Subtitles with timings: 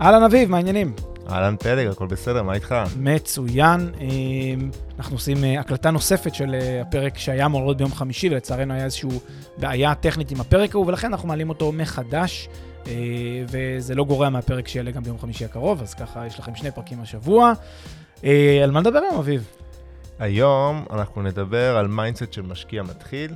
[0.00, 0.92] אהלן אביב, מה העניינים?
[1.30, 2.74] אהלן פלג, הכל בסדר, מה איתך?
[2.96, 3.90] מצוין.
[4.00, 8.74] אמ, אנחנו עושים אה, הקלטה נוספת של אה, הפרק שהיה אמור להיות ביום חמישי, ולצערנו
[8.74, 9.08] היה איזושהי
[9.56, 12.48] בעיה טכנית עם הפרק ההוא, ולכן אנחנו מעלים אותו מחדש,
[12.86, 12.92] אה,
[13.48, 17.00] וזה לא גורע מהפרק שיעלה גם ביום חמישי הקרוב, אז ככה יש לכם שני פרקים
[17.00, 17.52] השבוע.
[18.62, 19.46] על מה נדבר היום, אביב?
[20.18, 23.34] היום אנחנו נדבר על mindset של משקיע מתחיל,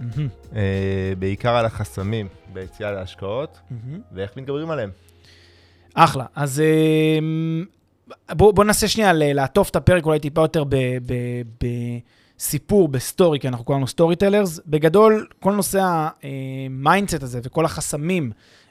[1.19, 3.61] בעיקר על החסמים ביציאה להשקעות,
[4.13, 4.91] ואיך מתגברים עליהם.
[5.95, 6.25] אחלה.
[6.35, 6.63] אז
[8.31, 10.65] בואו בוא ננסה שנייה לעטוף את הפרק אולי טיפה יותר
[12.39, 14.61] בסיפור, ב story, כי אנחנו כולנו storytellers.
[14.67, 18.31] בגדול, כל נושא ה mindset הזה וכל החסמים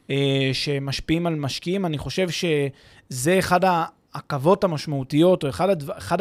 [0.10, 6.18] אה, שמשפיעים על משקיעים, אני חושב שזה אחד העכבות המשמעותיות, או אחד, הדבר, אחד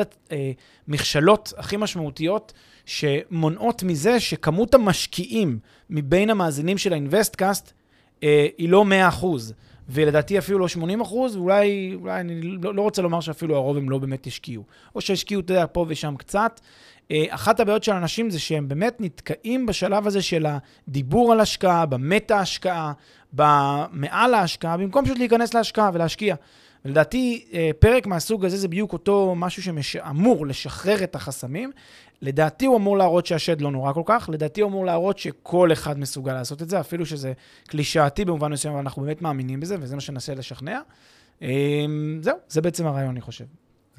[0.89, 2.53] המכשלות הכי משמעותיות
[2.87, 5.59] שמונעות מזה שכמות המשקיעים
[5.91, 7.73] מבין המאזינים של האינוויסטקאסט
[8.23, 8.85] אה, היא לא
[9.23, 9.25] 100%.
[9.89, 13.91] ולדעתי אפילו לא 80 אחוז, ואולי, אולי אני לא, לא רוצה לומר שאפילו הרוב הם
[13.91, 14.65] לא באמת השקיעו.
[14.95, 16.61] או שהשקיעו, אתה יודע, פה ושם קצת.
[17.11, 21.87] אה, אחת הבעיות של אנשים זה שהם באמת נתקעים בשלב הזה של הדיבור על השקעה,
[21.87, 22.93] במטה השקעה,
[23.33, 26.35] במעל ההשקעה, במקום פשוט להיכנס להשקעה ולהשקיע.
[26.85, 31.71] ולדעתי, אה, פרק מהסוג הזה זה בדיוק אותו משהו שאמור לשחרר את החסמים.
[32.23, 35.99] לדעתי הוא אמור להראות שהשד לא נורא כל כך, לדעתי הוא אמור להראות שכל אחד
[35.99, 37.33] מסוגל לעשות את זה, אפילו שזה
[37.67, 40.81] קלישאתי במובן מסוים, אבל אנחנו באמת מאמינים בזה, וזה מה שננסה לשכנע.
[41.43, 41.49] אה,
[42.21, 43.45] זהו, זה בעצם הרעיון, אני חושב.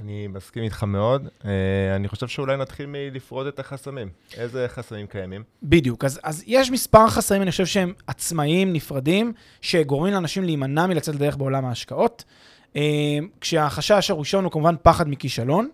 [0.02, 1.28] אני מסכים איתך מאוד.
[1.46, 4.10] אה, אני חושב שאולי נתחיל מלפרוט את החסמים.
[4.38, 5.44] איזה חסמים קיימים?
[5.64, 6.06] בדיוק.
[6.06, 11.38] אז, אז יש מספר חסמים, אני חושב שהם עצמאיים, נפרדים, שגורמים לאנשים להימנע מלצאת לדרך
[11.38, 12.24] בעולם ההשקעות.
[12.76, 12.82] אה,
[13.42, 15.70] כשהחשש הראשון הוא כמובן פחד מכישלון.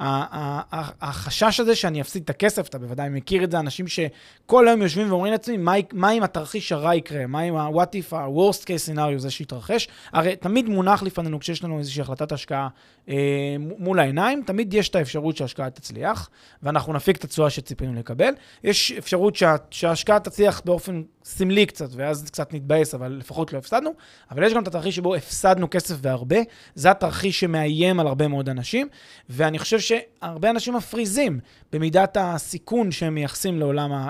[0.00, 5.10] החשש הזה שאני אפסיד את הכסף, אתה בוודאי מכיר את זה, אנשים שכל היום יושבים
[5.10, 7.26] ואומרים לעצמי, מה, מה אם התרחיש הרע יקרה?
[7.26, 9.88] מה אם ה-what if, ה-worst case scenario זה שיתרחש?
[10.12, 12.68] הרי תמיד מונח לפנינו, כשיש לנו איזושהי החלטת השקעה
[13.08, 13.14] אה,
[13.58, 16.30] מול העיניים, תמיד יש את האפשרות שההשקעה תצליח,
[16.62, 18.32] ואנחנו נפיק את התשואה שציפינו לקבל.
[18.64, 23.90] יש אפשרות שה, שההשקעה תצליח באופן סמלי קצת, ואז קצת נתבאס, אבל לפחות לא הפסדנו.
[24.30, 26.38] אבל יש גם את התרחיש שבו הפסדנו כסף והרבה.
[26.74, 28.88] זה התרחיש שמאיים על הרבה מאוד אנשים,
[29.28, 31.40] ואני חושב שהרבה אנשים מפריזים
[31.72, 34.08] במידת הסיכון שהם מייחסים לעולם, ה...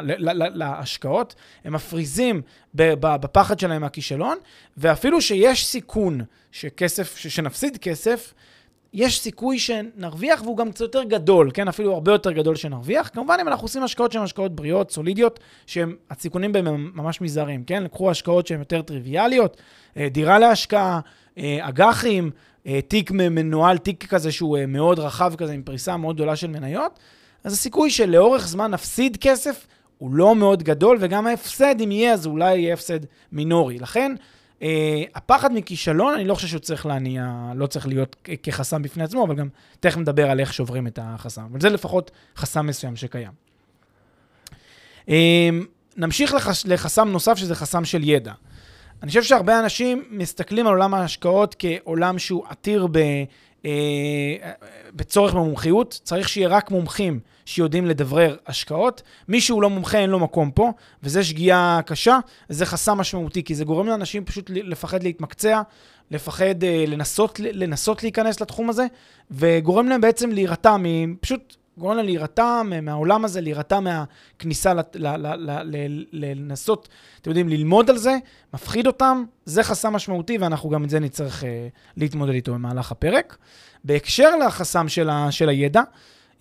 [0.55, 1.35] להשקעות.
[1.65, 2.43] הם מפריזים
[2.75, 4.39] בפחד שלהם מהכישלון,
[4.77, 6.21] ואפילו שיש סיכון
[6.53, 8.35] שכסף, שנפסיד כסף,
[8.93, 11.69] יש סיכוי שנרוויח, והוא גם קצת יותר גדול, כן?
[11.69, 13.11] אפילו הרבה יותר גדול שנרוויח.
[13.12, 17.83] כמובן, אם אנחנו עושים השקעות שהן השקעות בריאות, סולידיות, שהסיכונים בהן הם ממש מזערים, כן?
[17.83, 19.57] לקחו השקעות שהן יותר טריוויאליות,
[19.97, 21.01] אה, דירה להשקעה,
[21.39, 22.31] אה, אג"חים,
[22.88, 26.98] תיק מנוהל, תיק כזה שהוא מאוד רחב כזה, עם פריסה מאוד גדולה של מניות,
[27.44, 29.66] אז הסיכוי שלאורך זמן נפסיד כסף
[29.98, 33.00] הוא לא מאוד גדול, וגם ההפסד, אם יהיה, אז אולי יהיה הפסד
[33.32, 33.78] מינורי.
[33.78, 34.15] לכן,
[34.60, 34.62] Uh,
[35.15, 39.34] הפחד מכישלון, אני לא חושב שהוא צריך להניע, לא צריך להיות כחסם בפני עצמו, אבל
[39.34, 39.49] גם
[39.81, 41.43] תכף נדבר על איך שוברים את החסם.
[41.50, 43.31] אבל זה לפחות חסם מסוים שקיים.
[45.06, 45.10] Uh,
[45.97, 48.32] נמשיך לחס, לחסם נוסף, שזה חסם של ידע.
[49.03, 52.99] אני חושב שהרבה אנשים מסתכלים על עולם ההשקעות כעולם שהוא עתיר ב,
[53.65, 53.71] אה,
[54.94, 59.03] בצורך במומחיות, צריך שיהיה רק מומחים שיודעים לדברר השקעות.
[59.28, 60.72] מי שהוא לא מומחה, אין לו מקום פה,
[61.03, 62.19] וזו שגיאה קשה,
[62.49, 65.62] זה חסם משמעותי, כי זה גורם לאנשים פשוט לפחד להתמקצע,
[66.11, 68.87] לפחד אה, לנסות, לנסות להיכנס לתחום הזה,
[69.31, 74.72] וגורם להם בעצם להירתע מפשוט גורם להם להירתע מהעולם הזה, להירתע מהכניסה,
[76.12, 76.88] לנסות,
[77.20, 78.17] אתם יודעים, ללמוד על זה,
[78.55, 81.46] מפחיד אותם, זה חסם משמעותי, ואנחנו גם את זה נצטרך uh,
[81.96, 83.37] להתמודד איתו במהלך הפרק.
[83.84, 85.82] בהקשר לחסם של, ה, של הידע,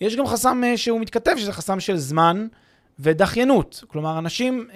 [0.00, 2.46] יש גם חסם uh, שהוא מתכתב, שזה חסם של זמן
[2.98, 3.84] ודחיינות.
[3.88, 4.74] כלומר, אנשים uh,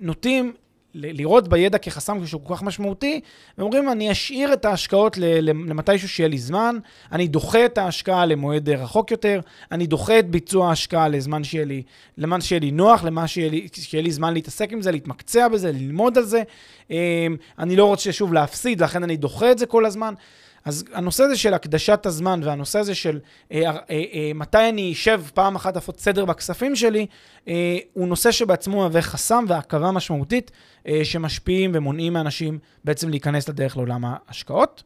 [0.00, 0.52] נוטים
[0.94, 3.20] לראות בידע כחסם שהוא כל כך משמעותי,
[3.58, 6.76] ואומרים, אני אשאיר את ההשקעות למתישהו שיהיה לי זמן,
[7.12, 9.40] אני דוחה את ההשקעה למועד רחוק יותר,
[9.72, 11.82] אני דוחה את ביצוע ההשקעה לזמן שיהיה לי,
[12.18, 15.72] לזמן שיהיה לי נוח, למה שיהיה לי, שיהיה לי זמן להתעסק עם זה, להתמקצע בזה,
[15.72, 16.42] ללמוד על זה.
[16.90, 16.96] אמ,
[17.58, 20.14] אני לא רוצה שוב להפסיד, לכן אני דוחה את זה כל הזמן.
[20.70, 23.18] אז הנושא הזה של הקדשת הזמן והנושא הזה של
[23.52, 27.06] אה, אה, אה, מתי אני אשב פעם אחת לעשות סדר בכספים שלי,
[27.48, 30.50] אה, הוא נושא שבעצמו מהווה חסם והכרה משמעותית
[30.88, 34.82] אה, שמשפיעים ומונעים מאנשים בעצם להיכנס לדרך לעולם ההשקעות.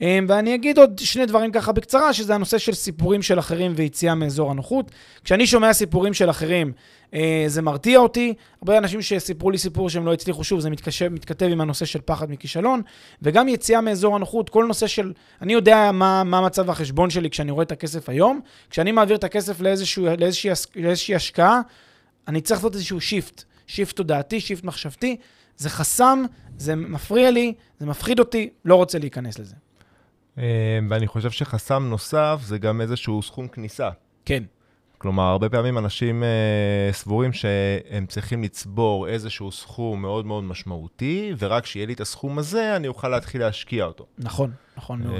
[0.00, 4.14] אמ, ואני אגיד עוד שני דברים ככה בקצרה, שזה הנושא של סיפורים של אחרים ויציאה
[4.14, 4.90] מאזור הנוחות.
[5.24, 6.72] כשאני שומע סיפורים של אחרים,
[7.14, 8.34] אה, זה מרתיע אותי.
[8.62, 11.98] הרבה אנשים שסיפרו לי סיפור שהם לא הצליחו, שוב, זה מתקשב, מתכתב עם הנושא של
[12.04, 12.82] פחד מכישלון,
[13.22, 15.12] וגם יציאה מאזור הנוחות, כל נושא של,
[15.42, 18.40] אני יודע מה, מה מצב החשבון שלי כשאני רואה את הכסף היום.
[18.70, 21.60] כשאני מעביר את הכסף לאיזשהו, לאיזושהי, לאיזושהי השקעה,
[22.28, 25.16] אני צריך לעשות איזשהו shift, shift תודעתי, shift מחשבתי.
[25.56, 26.24] זה חסם,
[26.58, 29.54] זה מפריע לי, זה מפחיד אותי, לא רוצה להיכנס לזה.
[30.38, 33.90] אה, ואני חושב שחסם נוסף זה גם איזשהו סכום כניסה.
[34.24, 34.42] כן.
[34.98, 41.62] כלומר, הרבה פעמים אנשים אה, סבורים שהם צריכים לצבור איזשהו סכום מאוד מאוד משמעותי, ורק
[41.62, 44.06] כשיהיה לי את הסכום הזה, אני אוכל להתחיל להשקיע אותו.
[44.18, 44.50] נכון,
[44.80, 45.14] נכון מאוד.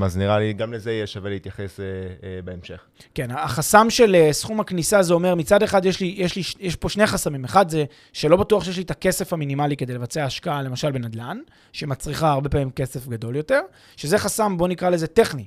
[0.00, 2.80] Uh, אז נראה לי, גם לזה יהיה שווה להתייחס uh, uh, בהמשך.
[3.14, 6.76] כן, החסם של uh, סכום הכניסה זה אומר, מצד אחד יש לי, יש לי, יש
[6.76, 7.44] פה שני חסמים.
[7.44, 11.38] אחד זה שלא בטוח שיש לי את הכסף המינימלי כדי לבצע השקעה, למשל בנדל"ן,
[11.72, 13.60] שמצריכה הרבה פעמים כסף גדול יותר,
[13.96, 15.44] שזה חסם, בוא נקרא לזה טכני.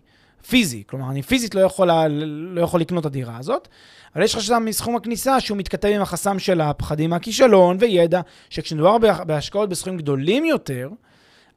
[0.47, 0.83] פיזי.
[0.87, 1.89] כלומר, אני פיזית לא יכול,
[2.27, 3.67] לא יכול לקנות את הדירה הזאת,
[4.15, 9.69] אבל יש חשם מסכום הכניסה שהוא מתכתב עם החסם של הפחדים מהכישלון וידע, שכשמדובר בהשקעות
[9.69, 10.89] בסכומים גדולים יותר,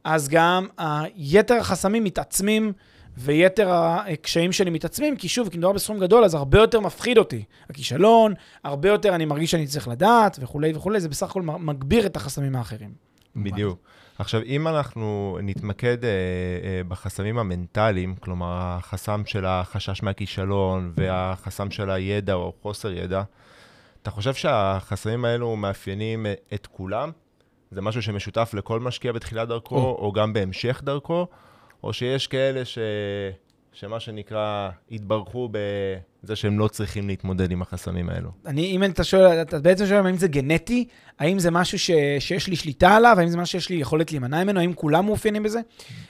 [0.03, 0.67] אז גם
[1.15, 2.73] יתר החסמים מתעצמים.
[3.17, 7.43] ויתר הקשיים שלי מתעצמים, כי שוב, כי מדובר בסכום גדול, אז הרבה יותר מפחיד אותי.
[7.69, 8.33] הכישלון,
[8.63, 12.55] הרבה יותר אני מרגיש שאני צריך לדעת, וכולי וכולי, זה בסך הכל מגביר את החסמים
[12.55, 12.93] האחרים.
[13.35, 13.79] בדיוק.
[14.19, 21.89] עכשיו, אם אנחנו נתמקד אה, אה, בחסמים המנטליים, כלומר, החסם של החשש מהכישלון והחסם של
[21.89, 23.23] הידע או חוסר ידע,
[24.01, 27.11] אתה חושב שהחסמים האלו מאפיינים את כולם?
[27.73, 31.27] זה משהו שמשותף לכל משקיע בתחילת דרכו, או, גם בהמשך דרכו,
[31.83, 32.77] או שיש כאלה ש...
[33.73, 38.29] שמה שנקרא, התברכו בזה שהם לא צריכים להתמודד עם החסמים האלו.
[38.45, 40.87] אני, אם אתה שואל, אתה בעצם שואל האם זה גנטי,
[41.19, 44.43] האם זה משהו ש, שיש לי שליטה עליו, האם זה משהו שיש לי יכולת להימנע
[44.43, 45.59] ממנו, האם כולם מאופיינים בזה?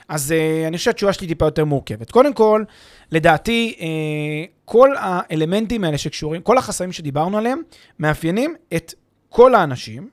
[0.08, 2.10] אז uh, אני חושב שהתשובה שלי טיפה יותר מורכבת.
[2.10, 2.64] קודם כל,
[3.12, 3.82] לדעתי, uh,
[4.64, 7.60] כל האלמנטים האלה שקשורים, כל החסמים שדיברנו עליהם,
[7.98, 8.94] מאפיינים את
[9.28, 10.08] כל האנשים,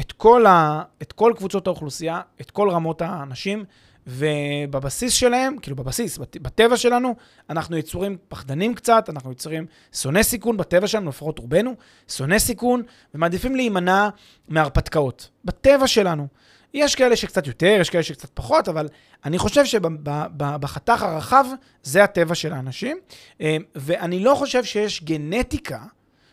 [0.00, 3.64] את כל, ה, את כל קבוצות האוכלוסייה, את כל רמות האנשים,
[4.06, 7.16] ובבסיס שלהם, כאילו בבסיס, בטבע שלנו,
[7.50, 11.74] אנחנו יצורים פחדנים קצת, אנחנו יצורים שונאי סיכון בטבע שלנו, לפחות רובנו,
[12.08, 12.82] שונאי סיכון,
[13.14, 14.08] ומעדיפים להימנע
[14.48, 15.28] מהרפתקאות.
[15.44, 16.26] בטבע שלנו.
[16.74, 18.88] יש כאלה שקצת יותר, יש כאלה שקצת פחות, אבל
[19.24, 21.44] אני חושב שבחתך הרחב
[21.82, 22.98] זה הטבע של האנשים,
[23.40, 25.78] אה, ואני לא חושב שיש גנטיקה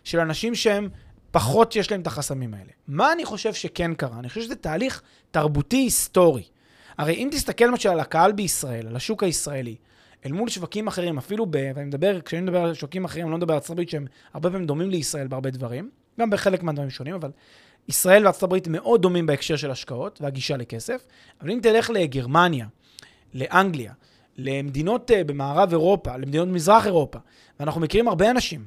[0.03, 0.89] של אנשים שהם
[1.33, 2.71] פחות יש להם את החסמים האלה.
[2.87, 4.19] מה אני חושב שכן קרה?
[4.19, 5.01] אני חושב שזה תהליך
[5.31, 6.43] תרבותי היסטורי.
[6.97, 9.75] הרי אם תסתכל למשל על הקהל בישראל, על השוק הישראלי,
[10.25, 11.71] אל מול שווקים אחרים, אפילו ב...
[11.75, 14.49] ואני מדבר, כשאני מדבר על שווקים אחרים, אני לא מדבר על ארצות הברית שהם הרבה
[14.49, 15.89] פעמים דומים לישראל בהרבה דברים,
[16.19, 17.31] גם בחלק מהדברים שונים, אבל
[17.87, 21.05] ישראל וארצות הברית מאוד דומים בהקשר של השקעות והגישה לכסף.
[21.41, 22.67] אבל אם תלך לגרמניה,
[23.33, 23.93] לאנגליה,
[24.37, 27.19] למדינות uh, במערב אירופה, למדינות מזרח אירופה,
[27.59, 28.65] ואנחנו מכירים הרבה אנשים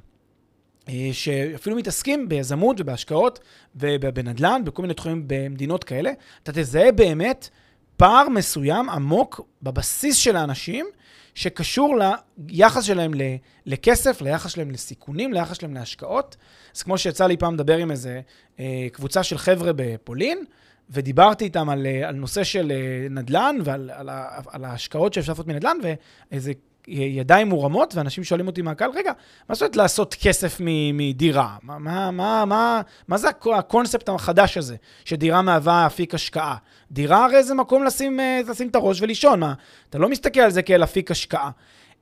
[1.12, 3.38] שאפילו מתעסקים ביזמות ובהשקעות
[3.76, 6.10] ובנדל"ן, בכל מיני תחומים במדינות כאלה,
[6.42, 7.48] אתה תזהה באמת
[7.96, 10.86] פער מסוים עמוק בבסיס של האנשים,
[11.34, 11.98] שקשור
[12.48, 13.12] ליחס שלהם
[13.66, 16.36] לכסף, ליחס שלהם לסיכונים, ליחס שלהם להשקעות.
[16.76, 18.20] אז כמו שיצא לי פעם לדבר עם איזה
[18.60, 20.44] אה, קבוצה של חבר'ה בפולין,
[20.90, 24.08] ודיברתי איתם על, אה, על נושא של אה, נדל"ן ועל על,
[24.46, 25.76] על ההשקעות שאפשר לעשות מנדל"ן,
[26.30, 26.52] ואיזה
[26.88, 29.12] ידיים מורמות, ואנשים שואלים אותי מהקהל, רגע,
[29.48, 30.56] מה זאת אומרת לעשות כסף
[30.94, 31.56] מדירה?
[31.62, 33.28] מה, מה, מה, מה, מה זה
[33.58, 36.56] הקונספט החדש הזה, שדירה מהווה אפיק השקעה?
[36.90, 39.54] דירה הרי זה מקום לשים, אה, לשים את הראש ולישון, מה?
[39.90, 41.50] אתה לא מסתכל על זה כאל אפיק השקעה.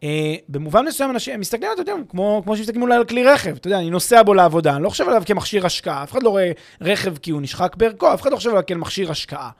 [0.00, 0.06] Uh,
[0.48, 3.78] במובן מסוים אנשים מסתכלים, אתה יודע, כמו, כמו שמסתכלים אולי על כלי רכב, אתה יודע,
[3.78, 7.16] אני נוסע בו לעבודה, אני לא חושב עליו כמכשיר השקעה, אף אחד לא רואה רכב
[7.18, 9.50] כי הוא נשחק בערכו, אף אחד לא חושב עליו כמכשיר השקעה.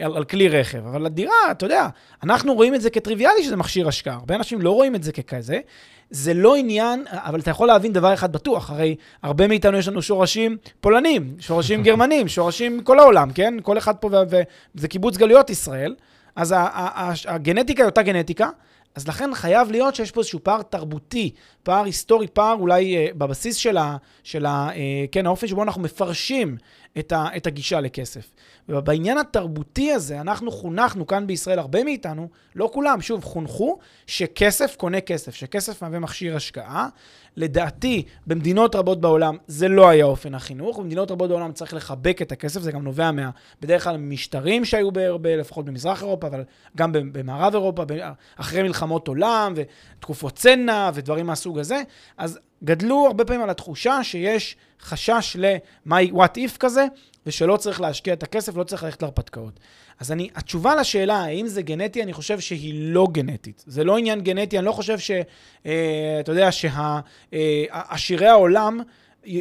[0.00, 0.86] על, על כלי רכב.
[0.86, 1.88] אבל הדירה, אתה יודע,
[2.22, 4.14] אנחנו רואים את זה כטריוויאלי שזה מכשיר השקעה.
[4.14, 5.60] הרבה אנשים לא רואים את זה ככזה.
[6.10, 10.02] זה לא עניין, אבל אתה יכול להבין דבר אחד בטוח, הרי הרבה מאיתנו יש לנו
[10.02, 13.54] שורשים פולנים, שורשים גרמנים, שורשים מכל העולם, כן?
[13.62, 14.10] כל אחד פה,
[14.74, 15.94] וזה קיבוץ גלויות ישראל.
[16.36, 16.54] אז
[17.26, 18.48] הגנטיקה היא אותה גנטיקה,
[18.94, 21.30] אז לכן חייב להיות שיש פה איזשהו פער תרבותי,
[21.62, 25.82] פער היסטורי, פער אולי אה, בבסיס של, ה, של ה, אה, כן, האופן שבו אנחנו
[25.82, 26.56] מפרשים
[26.98, 28.30] את, ה, את הגישה לכסף.
[28.68, 35.00] ובעניין התרבותי הזה, אנחנו חונכנו כאן בישראל, הרבה מאיתנו, לא כולם, שוב, חונכו שכסף קונה
[35.00, 36.88] כסף, שכסף מהווה מכשיר השקעה.
[37.36, 40.78] לדעתי, במדינות רבות בעולם זה לא היה אופן החינוך.
[40.78, 43.30] במדינות רבות בעולם צריך לחבק את הכסף, זה גם נובע מה,
[43.60, 46.44] בדרך כלל משטרים שהיו בהרבה, לפחות במזרח אירופה, אבל
[46.76, 47.82] גם במערב אירופה,
[48.36, 51.82] אחרי מלחמות עולם ותקופות צנע ודברים מהסוג הזה.
[52.18, 56.86] אז גדלו הרבה פעמים על התחושה שיש חשש ל-what if כזה,
[57.26, 59.60] ושלא צריך להשקיע את הכסף, לא צריך ללכת להרפתקאות.
[60.00, 63.64] אז אני, התשובה לשאלה האם זה גנטי, אני חושב שהיא לא גנטית.
[63.66, 65.10] זה לא עניין גנטי, אני לא חושב ש...
[65.66, 68.80] אה, אתה יודע, שעשירי אה, העולם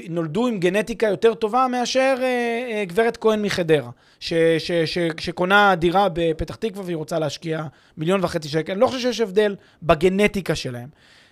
[0.09, 2.25] נולדו עם גנטיקה יותר טובה מאשר אה,
[2.71, 7.63] אה, גברת כהן מחדרה, ש, ש, ש, שקונה דירה בפתח תקווה והיא רוצה להשקיע
[7.97, 8.71] מיליון וחצי שקל.
[8.71, 10.89] אני לא חושב שיש הבדל בגנטיקה שלהם.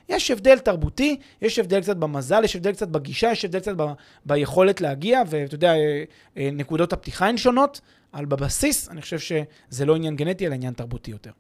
[0.10, 3.84] יש הבדל תרבותי, יש הבדל קצת במזל, יש הבדל קצת בגישה, יש הבדל קצת ב,
[4.26, 6.04] ביכולת להגיע, ואתה יודע, אה,
[6.38, 7.82] אה, נקודות הפתיחה הן שונות,
[8.14, 11.32] אבל בבסיס אני חושב שזה לא עניין גנטי, אלא עניין תרבותי יותר.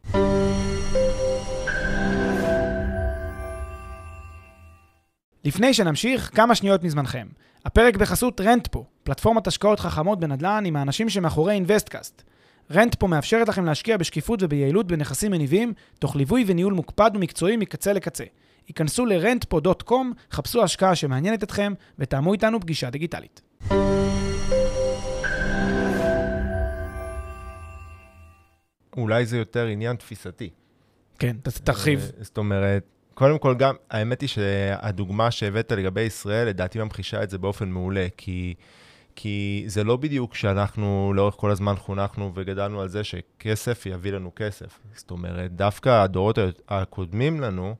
[5.43, 7.27] לפני שנמשיך, כמה שניות מזמנכם.
[7.65, 12.23] הפרק בחסות רנטפו, פלטפורמת השקעות חכמות בנדל"ן עם האנשים שמאחורי אינוויסטקאסט.
[12.71, 18.23] רנטפו מאפשרת לכם להשקיע בשקיפות וביעילות בנכסים מניבים, תוך ליווי וניהול מוקפד ומקצועי מקצה לקצה.
[18.67, 19.93] היכנסו ל-rentpo.com,
[20.31, 23.41] חפשו השקעה שמעניינת אתכם ותאמו איתנו פגישה דיגיטלית.
[28.97, 30.49] אולי זה יותר עניין תפיסתי.
[31.19, 31.99] כן, תרחיב.
[31.99, 32.83] אה, זאת אומרת,
[33.13, 38.07] קודם כל גם, האמת היא שהדוגמה שהבאת לגבי ישראל, לדעתי ממחישה את זה באופן מעולה,
[38.17, 38.53] כי...
[39.19, 44.31] כי זה לא בדיוק שאנחנו לאורך כל הזמן חונכנו וגדלנו על זה שכסף יביא לנו
[44.35, 44.79] כסף.
[44.95, 47.75] זאת אומרת, דווקא הדורות הקודמים לנו,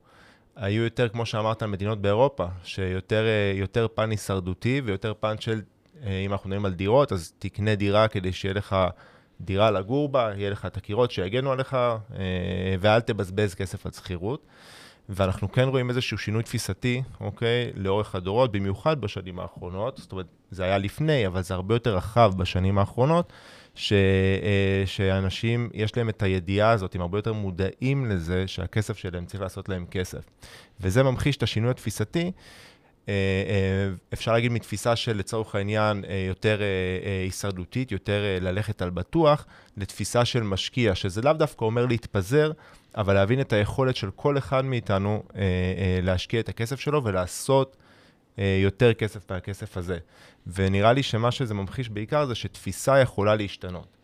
[0.58, 5.60] היו יותר, כמו שאמרת, מדינות באירופה, שיותר פן הישרדותי ויותר פן של,
[6.04, 8.76] אה, אם אנחנו מדברים על דירות, אז תקנה דירה כדי שיהיה לך
[9.40, 14.46] דירה לגור בה, יהיה לך את הקירות שיגנו עליך, אה, ואל תבזבז כסף על שכירות.
[15.08, 19.98] ואנחנו כן רואים איזשהו שינוי תפיסתי, אוקיי, לאורך הדורות, במיוחד בשנים האחרונות.
[19.98, 23.32] זאת אומרת, זה היה לפני, אבל זה הרבה יותר רחב בשנים האחרונות,
[23.74, 29.26] ש, אה, שאנשים, יש להם את הידיעה הזאת, הם הרבה יותר מודעים לזה שהכסף שלהם
[29.26, 30.24] צריך לעשות להם כסף.
[30.80, 32.32] וזה ממחיש את השינוי התפיסתי.
[33.08, 33.12] אה,
[33.48, 36.60] אה, אפשר להגיד מתפיסה של, לצורך העניין, יותר
[37.24, 39.46] הישרדותית, יותר ללכת על בטוח,
[39.76, 42.52] לתפיסה של משקיע, שזה לאו דווקא אומר להתפזר,
[42.96, 45.22] אבל להבין את היכולת של כל אחד מאיתנו
[46.02, 47.76] להשקיע את הכסף שלו ולעשות
[48.38, 49.98] יותר כסף מהכסף הזה.
[50.46, 53.98] ונראה לי שמה שזה ממחיש בעיקר זה שתפיסה יכולה להשתנות.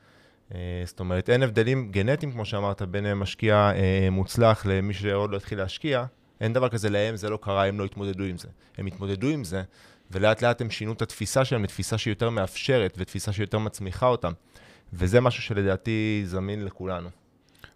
[0.54, 5.37] אה, זאת אומרת, אין הבדלים גנטיים, כמו שאמרת, בין משקיע אה, מוצלח למי שעוד לא
[5.37, 6.04] התחיל להשקיע.
[6.44, 8.48] אין דבר כזה להם, זה לא קרה, הם לא התמודדו עם זה.
[8.78, 9.62] הם התמודדו עם זה,
[10.10, 14.32] ולאט לאט הם שינו את התפיסה שלהם לתפיסה שהיא יותר מאפשרת, ותפיסה שיותר מצמיחה אותם.
[14.92, 17.08] וזה משהו שלדעתי זמין לכולנו.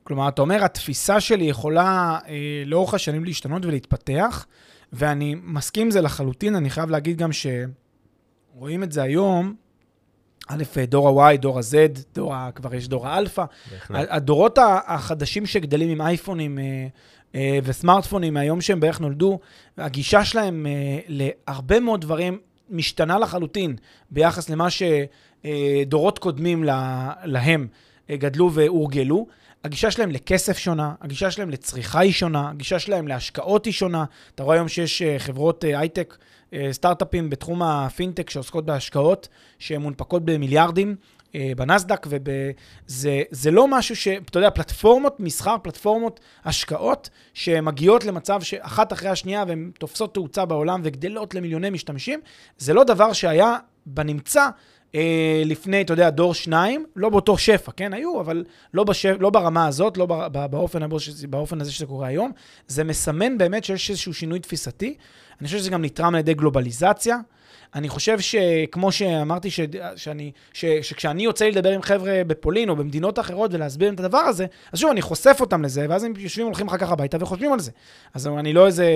[0.02, 4.46] כלומר, אתה אומר, התפיסה שלי יכולה אה, לאורך השנים להשתנות ולהתפתח,
[4.92, 6.56] ואני מסכים עם זה לחלוטין.
[6.56, 7.46] אני חייב להגיד גם ש...
[8.54, 9.54] רואים את זה היום,
[10.48, 12.50] א', דור ה-Y, דור ה-Z, דור ה...
[12.54, 13.44] כבר יש דור האלפא.
[13.90, 16.86] הדורות החדשים שגדלים עם אייפונים אה,
[17.64, 19.38] וסמארטפונים מהיום שהם בערך נולדו,
[19.78, 22.38] הגישה שלהם אה, להרבה מאוד דברים
[22.70, 23.76] משתנה לחלוטין
[24.10, 26.64] ביחס למה שדורות קודמים
[27.24, 27.66] להם
[28.10, 29.26] גדלו והורגלו.
[29.64, 34.04] הגישה שלהם לכסף שונה, הגישה שלהם לצריכה היא שונה, הגישה שלהם להשקעות היא שונה.
[34.34, 36.16] אתה רואה היום שיש חברות הייטק
[36.52, 40.96] אה, סטארט-אפים בתחום הפינטק שעוסקות בהשקעות, שהן מונפקות במיליארדים.
[41.34, 44.08] אה, בנסדק, וזה לא משהו ש...
[44.08, 50.80] אתה יודע, פלטפורמות מסחר, פלטפורמות השקעות, שמגיעות למצב שאחת אחרי השנייה והן תופסות תאוצה בעולם
[50.84, 52.20] וגדלות למיליוני משתמשים,
[52.58, 53.56] זה לא דבר שהיה
[53.86, 54.48] בנמצא
[54.94, 57.92] אה, לפני, אתה יודע, דור שניים, לא באותו שפע, כן?
[57.92, 58.44] היו, אבל
[58.74, 59.16] לא, בשפ...
[59.20, 60.06] לא ברמה הזאת, לא
[60.50, 60.88] באופן,
[61.30, 62.32] באופן הזה שזה קורה היום.
[62.66, 64.96] זה מסמן באמת שיש איזשהו שינוי תפיסתי.
[65.40, 67.18] אני חושב שזה גם נתרם על ידי גלובליזציה.
[67.74, 69.60] אני חושב שכמו שאמרתי, ש,
[69.96, 74.18] שאני, ש, שכשאני יוצא לי לדבר עם חבר'ה בפולין או במדינות אחרות ולהסביר את הדבר
[74.18, 77.52] הזה, אז שוב, אני חושף אותם לזה, ואז הם יושבים והולכים אחר כך הביתה וחושבים
[77.52, 77.70] על זה.
[78.14, 78.86] אז אני לא איזה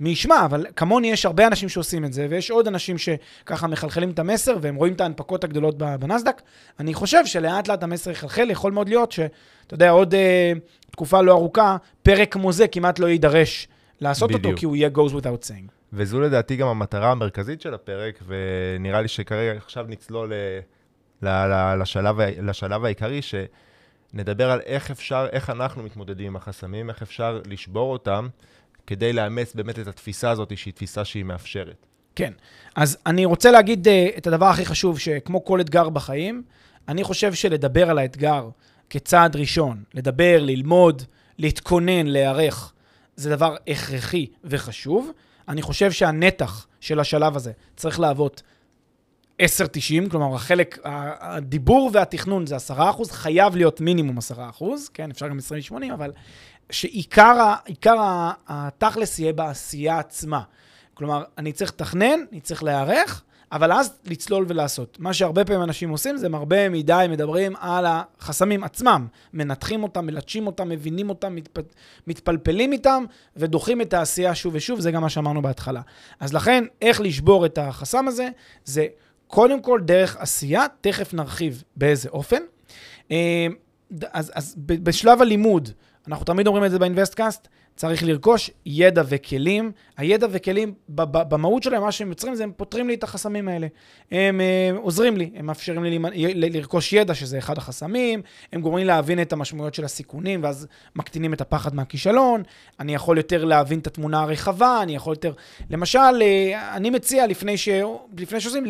[0.00, 4.10] מי ישמע, אבל כמוני יש הרבה אנשים שעושים את זה, ויש עוד אנשים שככה מחלחלים
[4.10, 6.42] את המסר, והם רואים את ההנפקות הגדולות בנסדק.
[6.80, 10.52] אני חושב שלאט לאט המסר יחלחל, יכול מאוד להיות שאתה יודע, עוד אה,
[10.90, 13.68] תקופה לא ארוכה, פרק כמו זה כמעט לא יידרש
[14.00, 14.44] לעשות בדיוק.
[14.44, 15.81] אותו, כי הוא יהיה goes without saying.
[15.92, 20.32] וזו לדעתי גם המטרה המרכזית של הפרק, ונראה לי שכרגע עכשיו נצלול
[21.22, 27.02] ל, ל, לשלב, לשלב העיקרי, שנדבר על איך אפשר, איך אנחנו מתמודדים עם החסמים, איך
[27.02, 28.28] אפשר לשבור אותם,
[28.86, 31.86] כדי לאמץ באמת את התפיסה הזאת, שהיא תפיסה שהיא מאפשרת.
[32.16, 32.32] כן.
[32.76, 36.42] אז אני רוצה להגיד uh, את הדבר הכי חשוב, שכמו כל אתגר בחיים,
[36.88, 38.48] אני חושב שלדבר על האתגר
[38.90, 41.02] כצעד ראשון, לדבר, ללמוד,
[41.38, 42.72] להתכונן, להיערך,
[43.16, 45.10] זה דבר הכרחי וחשוב.
[45.48, 48.42] אני חושב שהנתח של השלב הזה צריך להוות
[49.42, 49.44] 10-90,
[50.10, 54.34] כלומר, החלק, הדיבור והתכנון זה 10 חייב להיות מינימום 10
[54.94, 55.38] כן, אפשר גם
[55.70, 56.12] 20-80, אבל
[56.70, 57.54] שעיקר
[58.48, 60.42] התכלס יהיה בעשייה עצמה.
[60.94, 64.96] כלומר, אני צריך לתכנן, אני צריך להיערך, אבל אז לצלול ולעשות.
[65.00, 69.06] מה שהרבה פעמים אנשים עושים זה הם הרבה מדי מדברים על החסמים עצמם.
[69.32, 71.60] מנתחים אותם, מלטשים אותם, מבינים אותם, מתפ...
[72.06, 73.04] מתפלפלים איתם
[73.36, 75.80] ודוחים את העשייה שוב ושוב, זה גם מה שאמרנו בהתחלה.
[76.20, 78.28] אז לכן, איך לשבור את החסם הזה,
[78.64, 78.86] זה
[79.26, 82.42] קודם כל דרך עשייה, תכף נרחיב באיזה אופן.
[83.10, 83.46] אה,
[84.12, 85.68] אז, אז בשלב הלימוד,
[86.08, 89.72] אנחנו תמיד אומרים את זה באינבסטקאסט, צריך לרכוש ידע וכלים.
[89.96, 93.66] הידע וכלים, במהות שלהם, מה שהם יוצרים זה הם פותרים לי את החסמים האלה.
[94.10, 98.86] הם, הם אה, עוזרים לי, הם מאפשרים לי לרכוש ידע, שזה אחד החסמים, הם גורמים
[98.86, 102.42] להבין את המשמעויות של הסיכונים, ואז מקטינים את הפחד מהכישלון.
[102.80, 105.32] אני יכול יותר להבין את התמונה הרחבה, אני יכול יותר...
[105.70, 107.68] למשל, אה, אני מציע, לפני, ש...
[108.18, 108.64] לפני שעושים,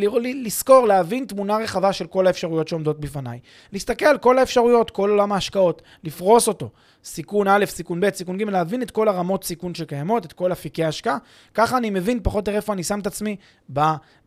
[0.44, 3.38] לזכור, להבין תמונה רחבה של כל האפשרויות שעומדות בפניי.
[3.73, 6.71] להסתכל על כל האפשרויות, כל עולם ההשקעות, לפרוס אותו.
[7.04, 10.84] סיכון א', סיכון ב', סיכון ג', להבין את כל הרמות סיכון שקיימות, את כל אפיקי
[10.84, 11.18] ההשקעה.
[11.54, 13.37] ככה אני מבין פחות או יותר איפה אני שם את עצמי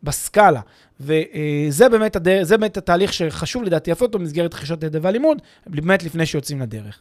[0.02, 0.60] בסקאלה.
[1.00, 6.02] וזה באמת, הדרך, זה באמת התהליך שחשוב לדעתי לעשות אותו במסגרת רכישת ידע והלימוד, באמת
[6.02, 6.98] לפני שיוצאים לדרך.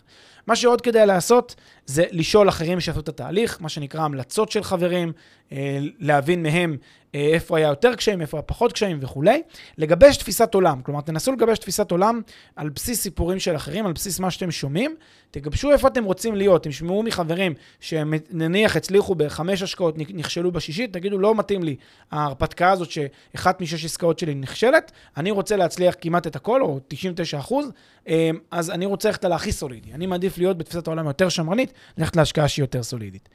[0.47, 5.11] מה שעוד כדאי לעשות זה לשאול אחרים שעשו את התהליך, מה שנקרא המלצות של חברים,
[5.51, 6.77] אה, להבין מהם
[7.15, 9.41] אה, איפה היה יותר קשיים, איפה היה פחות קשיים וכולי.
[9.77, 12.21] לגבש תפיסת עולם, כלומר, תנסו לגבש תפיסת עולם
[12.55, 14.95] על בסיס סיפורים של אחרים, על בסיס מה שאתם שומעים.
[15.31, 16.67] תגבשו איפה אתם רוצים להיות.
[16.67, 21.75] תשמעו מחברים שנניח הצליחו בחמש השקעות, נכשלו בשישית, תגידו, לא מתאים לי
[22.11, 27.39] ההרפתקה הזאת שאחת משש עסקאות שלי נכשלת, אני רוצה להצליח כמעט את הכל, או 99
[27.39, 27.71] אחוז,
[28.07, 29.93] אה, אז אני רוצה ללכת על הכי סולידי.
[29.93, 33.29] אני מעדיף להיות בתפיסת העולם יותר שמרנית, ללכת להשקעה שהיא יותר סולידית.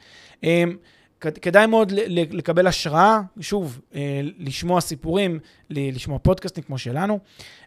[0.45, 0.64] אה,
[1.21, 1.92] כדאי מאוד
[2.30, 5.38] לקבל השראה, שוב, אה, לשמוע סיפורים,
[5.71, 7.19] לשמוע פודקאסטים כמו שלנו.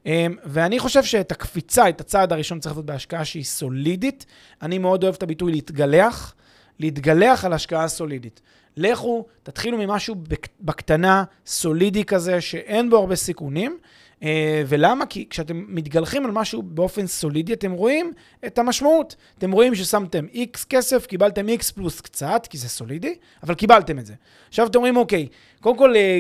[0.08, 4.26] אה, ואני חושב שאת הקפיצה, את הצעד הראשון צריך לעשות בהשקעה שהיא סולידית.
[4.62, 6.36] אני מאוד אוהב את הביטוי להתגלח,
[6.80, 8.42] להתגלח על השקעה סולידית.
[8.78, 10.16] לכו, תתחילו ממשהו
[10.62, 13.78] בקטנה, סולידי כזה, שאין בו הרבה סיכונים.
[14.24, 15.06] אה, ולמה?
[15.06, 18.12] כי כשאתם מתגלחים על משהו באופן סולידי, אתם רואים
[18.46, 19.16] את המשמעות.
[19.38, 24.06] אתם רואים ששמתם X כסף, קיבלתם X פלוס קצת, כי זה סולידי, אבל קיבלתם את
[24.06, 24.14] זה.
[24.50, 25.28] עכשיו אתם אומרים, אוקיי,
[25.62, 26.20] קודם כל אה,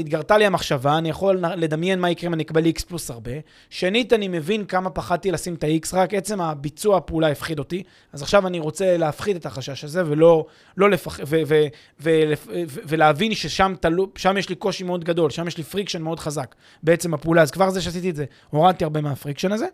[0.00, 3.32] התגרתה לי המחשבה, אני יכול לדמיין מה יקרה אם אני אקבל X פלוס הרבה.
[3.70, 7.82] שנית, אני מבין כמה פחדתי לשים את ה-X, רק עצם הביצוע הפעולה הפחיד אותי.
[8.12, 11.20] אז עכשיו אני רוצה להפחית את החשש הזה, ולא לא לפח...
[11.26, 11.66] ו- ו-
[12.00, 12.32] ו-
[12.66, 14.08] ולהבין ששם תלו...
[14.38, 17.39] יש לי קושי מאוד גדול, שם יש לי friction מאוד חזק בעצם הפעולה.
[17.42, 19.66] אז כבר זה שעשיתי את זה, הורדתי הרבה מהפריקשן הזה.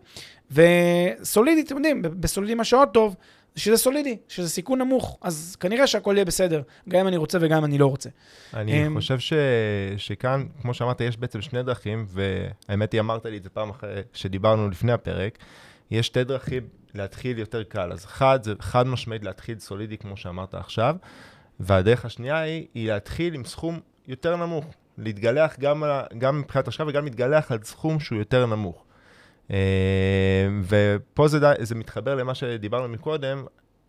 [0.51, 3.15] וסולידי, אתם יודעים, בסולידי מה שעוד טוב,
[3.57, 7.57] שזה סולידי, שזה סיכון נמוך, אז כנראה שהכל יהיה בסדר, גם אם אני רוצה וגם
[7.57, 8.09] אם אני לא רוצה.
[8.53, 9.33] אני um, חושב ש...
[9.97, 14.01] שכאן, כמו שאמרת, יש בעצם שני דרכים, והאמת היא, אמרת לי את זה פעם אחרי
[14.13, 15.37] שדיברנו לפני הפרק,
[15.91, 17.91] יש שתי דרכים להתחיל יותר קל.
[17.91, 20.95] אז אחד, זה חד משמעית להתחיל סולידי, כמו שאמרת עכשיו,
[21.59, 24.65] והדרך השנייה היא, היא להתחיל עם סכום יותר נמוך.
[24.97, 25.83] להתגלח גם,
[26.17, 28.85] גם מבחינת השקעה וגם להתגלח על סכום שהוא יותר נמוך.
[29.51, 33.45] אה, ופה זה, זה מתחבר למה שדיברנו מקודם,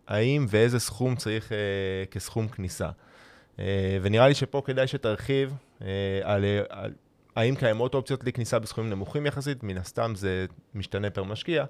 [0.08, 1.52] האם ואיזה סכום צריך uh,
[2.10, 2.88] כסכום כניסה.
[3.56, 3.60] Uh,
[4.02, 5.54] ונראה לי שפה כדאי שתרחיב
[6.22, 6.92] על, על
[7.36, 11.64] האם קיימות אופציות לכניסה בסכומים נמוכים יחסית, מן הסתם זה משתנה פר משקיע,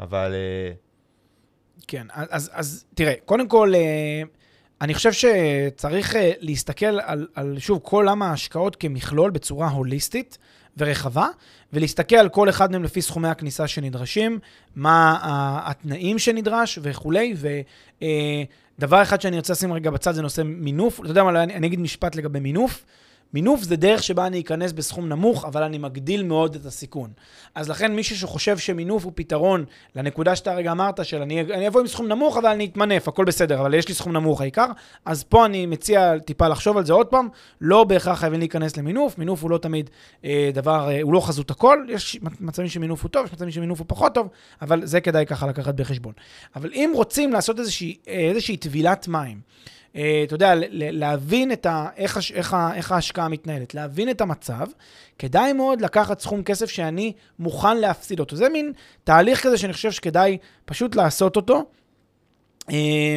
[0.00, 0.34] אבל...
[1.88, 3.72] כן, אז, אז תראה, קודם כל,
[4.80, 10.38] אני חושב שצריך uh, להסתכל על, על, שוב, כל עולם ההשקעות כמכלול בצורה הוליסטית.
[10.78, 11.28] ורחבה,
[11.72, 14.38] ולהסתכל על כל אחד מהם לפי סכומי הכניסה שנדרשים,
[14.76, 15.18] מה
[15.64, 17.34] התנאים שנדרש וכולי,
[17.98, 21.00] ודבר אחד שאני רוצה לשים רגע בצד זה נושא מינוף.
[21.00, 22.84] אתה יודע מה, אני אגיד משפט לגבי מינוף.
[23.34, 27.10] מינוף זה דרך שבה אני אכנס בסכום נמוך, אבל אני מגדיל מאוד את הסיכון.
[27.54, 29.64] אז לכן מישהו שחושב שמינוף הוא פתרון
[29.96, 33.24] לנקודה שאתה רגע אמרת, של אני, אני אבוא עם סכום נמוך, אבל אני אתמנף, הכל
[33.24, 34.66] בסדר, אבל יש לי סכום נמוך העיקר,
[35.04, 37.28] אז פה אני מציע טיפה לחשוב על זה עוד פעם,
[37.60, 39.90] לא בהכרח חייבים להיכנס למינוף, מינוף הוא לא תמיד
[40.24, 43.78] אה, דבר, אה, הוא לא חזות הכל, יש מצבים שמינוף הוא טוב, יש מצבים שמינוף
[43.78, 44.28] הוא פחות טוב,
[44.62, 46.12] אבל זה כדאי ככה לקחת בחשבון.
[46.56, 49.40] אבל אם רוצים לעשות איזושהי, אה, איזושהי טבילת מים,
[50.24, 54.66] אתה יודע, להבין את ה, איך, איך, איך ההשקעה מתנהלת, להבין את המצב,
[55.18, 58.36] כדאי מאוד לקחת סכום כסף שאני מוכן להפסיד אותו.
[58.36, 58.72] זה מין
[59.04, 61.64] תהליך כזה שאני חושב שכדאי פשוט לעשות אותו.
[62.70, 63.16] אה,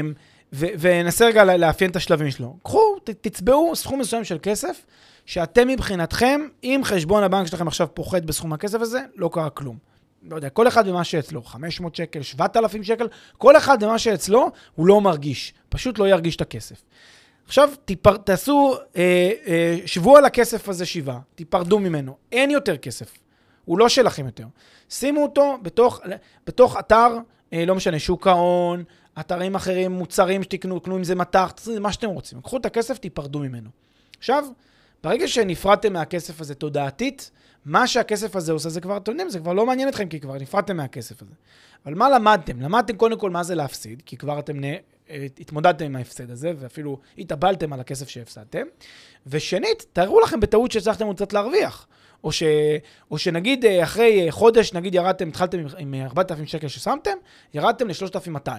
[0.53, 2.57] וננסה רגע לאפיין את השלבים שלו.
[2.63, 2.79] קחו,
[3.21, 4.85] תצבעו סכום מסוים של כסף,
[5.25, 9.88] שאתם מבחינתכם, אם חשבון הבנק שלכם עכשיו פוחת בסכום הכסף הזה, לא קרה כלום.
[10.23, 14.87] לא יודע, כל אחד במה שאצלו, 500 שקל, 7,000 שקל, כל אחד במה שאצלו, הוא
[14.87, 16.81] לא מרגיש, פשוט לא ירגיש את הכסף.
[17.45, 23.13] עכשיו, תיפר, תעשו, אה, אה, שבו על הכסף הזה שבעה, תיפרדו ממנו, אין יותר כסף,
[23.65, 24.45] הוא לא שלכם יותר.
[24.89, 26.01] שימו אותו בתוך,
[26.47, 27.17] בתוך אתר,
[27.53, 28.83] אה, לא משנה, שוק ההון,
[29.19, 32.41] אתרים אחרים, מוצרים שתקנו, קנו עם זה מטח, מה שאתם רוצים.
[32.41, 33.69] קחו את הכסף, תיפרדו ממנו.
[34.17, 34.45] עכשיו,
[35.03, 37.31] ברגע שנפרדתם מהכסף הזה תודעתית,
[37.65, 40.33] מה שהכסף הזה עושה, זה כבר, אתם יודעים, זה כבר לא מעניין אתכם, כי כבר
[40.33, 41.33] נפרדתם מהכסף הזה.
[41.85, 42.61] אבל מה למדתם?
[42.61, 44.67] למדתם קודם כל מה זה להפסיד, כי כבר אתם נ...
[45.39, 48.63] התמודדתם עם ההפסד הזה, ואפילו התאבלתם על הכסף שהפסדתם.
[49.27, 51.87] ושנית, תארו לכם בטעות שהצלחתם קצת להרוויח.
[52.23, 52.43] או, ש,
[53.11, 57.17] או שנגיד אה, אחרי אה, חודש, נגיד ירדתם, התחלתם עם 4,000 שקל ששמתם,
[57.53, 58.49] ירדתם ל-3,200.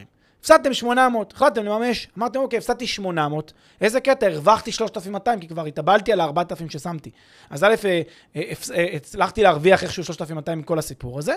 [0.41, 6.13] הפסדתם 800, החלטתם לממש, אמרתם, אוקיי, הפסדתי 800, איזה קטע, הרווחתי 3,200, כי כבר התאבלתי
[6.13, 7.11] על ה-4,000 ששמתי.
[7.51, 7.75] אז א',
[8.35, 8.43] אה,
[8.97, 11.35] הצלחתי להרוויח איכשהו 3,200 מכל הסיפור הזה.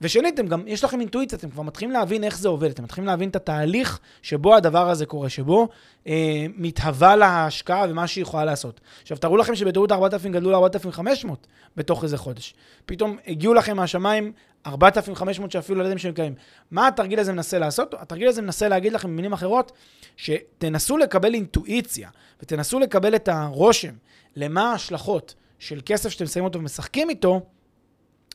[0.00, 3.28] ושנית, גם, יש לכם אינטואיציה, אתם כבר מתחילים להבין איך זה עובד, אתם מתחילים להבין
[3.28, 5.68] את התהליך שבו הדבר הזה קורה, שבו
[6.06, 8.80] אה, מתהווה לה ההשקעה ומה שהיא יכולה לעשות.
[9.02, 11.28] עכשיו, תארו לכם שבטעות 4,000 גדלו ל-4,500
[11.76, 12.54] בתוך איזה חודש.
[12.86, 14.32] פתאום הגיעו לכם מהשמיים
[14.66, 16.34] 4,500 שאפילו לא יודעים שהם קיימים.
[16.70, 17.94] מה התרגיל הזה מנסה לעשות?
[17.94, 19.72] התרגיל הזה מנסה להגיד לכם במילים אחרות,
[20.16, 22.10] שתנסו לקבל אינטואיציה
[22.42, 23.92] ותנסו לקבל את הרושם
[24.36, 27.40] למה ההשלכות של כסף שאתם שמים אותו ומשחקים איתו,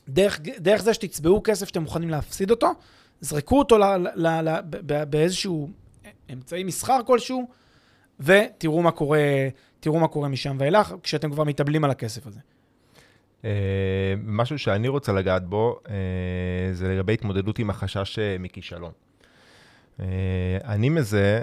[0.08, 2.72] דרך, דרך זה שתצבעו כסף שאתם מוכנים להפסיד אותו,
[3.20, 5.70] זרקו אותו ל, ל, ל, ב, באיזשהו
[6.32, 7.48] אמצעי מסחר כלשהו,
[8.20, 9.48] ותראו מה קורה,
[9.80, 12.40] תראו מה קורה משם ואילך, כשאתם כבר מתאבלים על הכסף הזה.
[13.42, 13.46] Uh,
[14.24, 15.88] משהו שאני רוצה לגעת בו, uh,
[16.72, 18.92] זה לגבי התמודדות עם החשש uh, מכישלון.
[20.64, 21.42] אני מזה,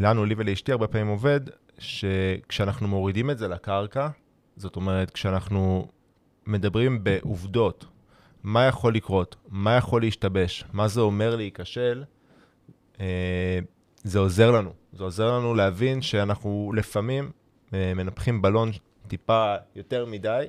[0.00, 1.40] לנו, לי ולאשתי, הרבה פעמים עובד,
[1.78, 4.08] שכשאנחנו מורידים את זה לקרקע,
[4.56, 5.88] זאת אומרת, כשאנחנו
[6.46, 7.84] מדברים בעובדות,
[8.42, 12.04] מה יכול לקרות, מה יכול להשתבש, מה זה אומר להיכשל,
[13.00, 13.58] אה,
[14.02, 14.72] זה עוזר לנו.
[14.92, 17.30] זה עוזר לנו להבין שאנחנו לפעמים
[17.74, 18.70] אה, מנפחים בלון
[19.08, 20.46] טיפה יותר מדי,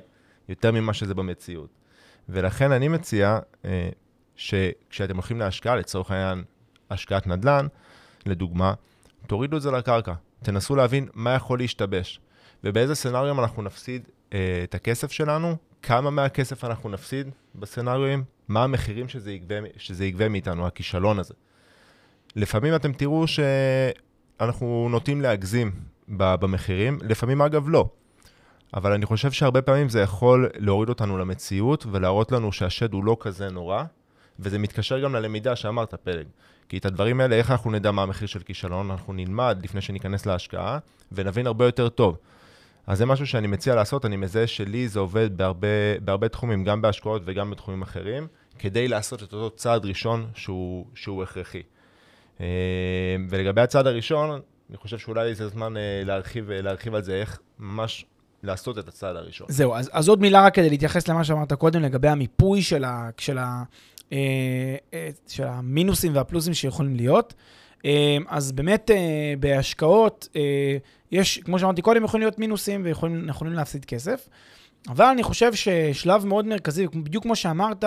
[0.48, 1.70] יותר ממה שזה במציאות.
[2.28, 3.88] ולכן אני מציע אה,
[4.36, 6.44] שכשאתם הולכים להשקעה, לצורך העניין
[6.90, 7.66] השקעת נדל"ן,
[8.26, 8.74] לדוגמה,
[9.26, 10.12] תורידו את זה לקרקע.
[10.42, 12.20] תנסו להבין מה יכול להשתבש,
[12.64, 19.08] ובאיזה סצנריום אנחנו נפסיד אה, את הכסף שלנו, כמה מהכסף אנחנו נפסיד בסצנריואים, מה המחירים
[19.08, 21.34] שזה יגבה, שזה יגבה מאיתנו, הכישלון הזה.
[22.36, 25.70] לפעמים אתם תראו שאנחנו נוטים להגזים
[26.08, 27.88] במחירים, לפעמים אגב לא.
[28.74, 33.16] אבל אני חושב שהרבה פעמים זה יכול להוריד אותנו למציאות ולהראות לנו שהשד הוא לא
[33.20, 33.84] כזה נורא,
[34.38, 36.26] וזה מתקשר גם ללמידה שאמרת, פלג.
[36.68, 38.90] כי את הדברים האלה, איך אנחנו נדע מה המחיר של כישלון?
[38.90, 40.78] אנחנו נלמד לפני שניכנס להשקעה,
[41.12, 42.16] ונבין הרבה יותר טוב.
[42.88, 45.68] אז זה משהו שאני מציע לעשות, אני מזהה שלי זה עובד בהרבה,
[46.00, 48.26] בהרבה תחומים, גם בהשקעות וגם בתחומים אחרים,
[48.58, 51.62] כדי לעשות את אותו צעד ראשון שהוא, שהוא הכרחי.
[52.40, 52.46] אה,
[53.28, 58.04] ולגבי הצעד הראשון, אני חושב שאולי זה זמן אה, להרחיב, להרחיב על זה, איך ממש
[58.42, 59.46] לעשות את הצעד הראשון.
[59.50, 63.10] זהו, אז, אז עוד מילה רק כדי להתייחס למה שאמרת קודם, לגבי המיפוי של, ה,
[63.18, 63.62] של, ה,
[64.12, 64.76] אה,
[65.26, 67.34] של המינוסים והפלוסים שיכולים להיות.
[68.28, 68.90] אז באמת
[69.40, 70.28] בהשקעות,
[71.12, 74.28] יש, כמו שאמרתי קודם, יכולים להיות מינוסים ויכולים להפסיד כסף.
[74.88, 77.84] אבל אני חושב ששלב מאוד מרכזי, בדיוק כמו שאמרת,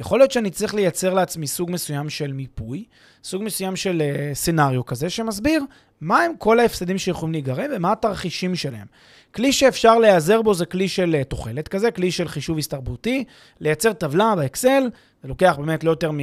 [0.00, 2.84] יכול להיות שאני צריך לייצר לעצמי סוג מסוים של מיפוי,
[3.24, 5.62] סוג מסוים של uh, סנאריו כזה, שמסביר
[6.00, 8.86] מה הם כל ההפסדים שיכולים להיגרם ומה התרחישים שלהם.
[9.34, 13.24] כלי שאפשר להיעזר בו זה כלי של תוחלת כזה, כלי של חישוב הסתרבותי,
[13.60, 14.90] לייצר טבלה באקסל,
[15.22, 16.18] זה לוקח באמת לא יותר מ...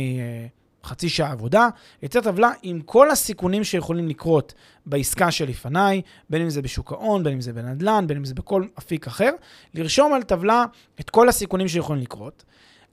[0.85, 1.69] חצי שעה עבודה,
[2.03, 4.53] יצא טבלה עם כל הסיכונים שיכולים לקרות
[4.85, 8.65] בעסקה שלפניי, בין אם זה בשוק ההון, בין אם זה בנדל"ן, בין אם זה בכל
[8.79, 9.31] אפיק אחר,
[9.73, 10.65] לרשום על טבלה
[10.99, 12.43] את כל הסיכונים שיכולים לקרות,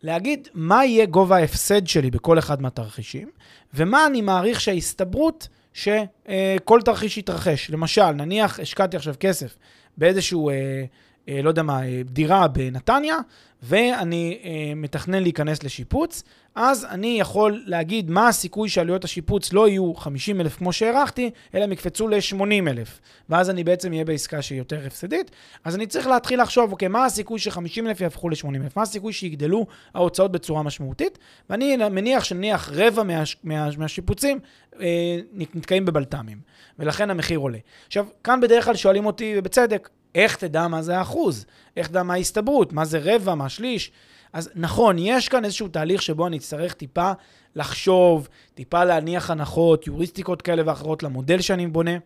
[0.02, 3.30] להגיד מה יהיה גובה ההפסד שלי בכל אחד מהתרחישים,
[3.74, 7.70] ומה אני מעריך שההסתברות שכל תרחיש יתרחש.
[7.70, 9.56] למשל, נניח השקעתי עכשיו כסף
[9.96, 10.50] באיזשהו...
[10.50, 10.84] אה, אה,
[11.28, 13.16] לא יודע מה, אה, דירה בנתניה,
[13.62, 16.22] ואני אה, מתכנן להיכנס לשיפוץ,
[16.54, 21.64] אז אני יכול להגיד מה הסיכוי שעלויות השיפוץ לא יהיו 50 אלף כמו שהערכתי, אלא
[21.64, 23.00] הם יקפצו ל-80 אלף.
[23.28, 25.30] ואז אני בעצם אהיה בעסקה שהיא יותר הפסדית.
[25.64, 28.76] אז אני צריך להתחיל לחשוב, אוקיי, מה הסיכוי ש-50 אלף יהפכו ל-80 אלף?
[28.76, 31.18] מה הסיכוי שיגדלו ההוצאות בצורה משמעותית?
[31.50, 34.38] ואני מניח שנניח רבע מה, מה, מהשיפוצים
[34.80, 36.38] אה, נתקעים בבלת"מים,
[36.78, 37.58] ולכן המחיר עולה.
[37.86, 41.46] עכשיו, כאן בדרך כלל שואלים אותי, ובצדק, איך תדע מה זה האחוז?
[41.76, 42.72] איך תדע מה ההסתברות?
[42.72, 43.34] מה זה רבע?
[43.34, 43.92] מה שליש?
[44.32, 47.12] אז נכון, יש כאן איזשהו תהליך שבו אני אצטרך טיפה
[47.56, 51.96] לחשוב, טיפה להניח הנחות, יוריסטיקות כאלה ואחרות למודל שאני בונה.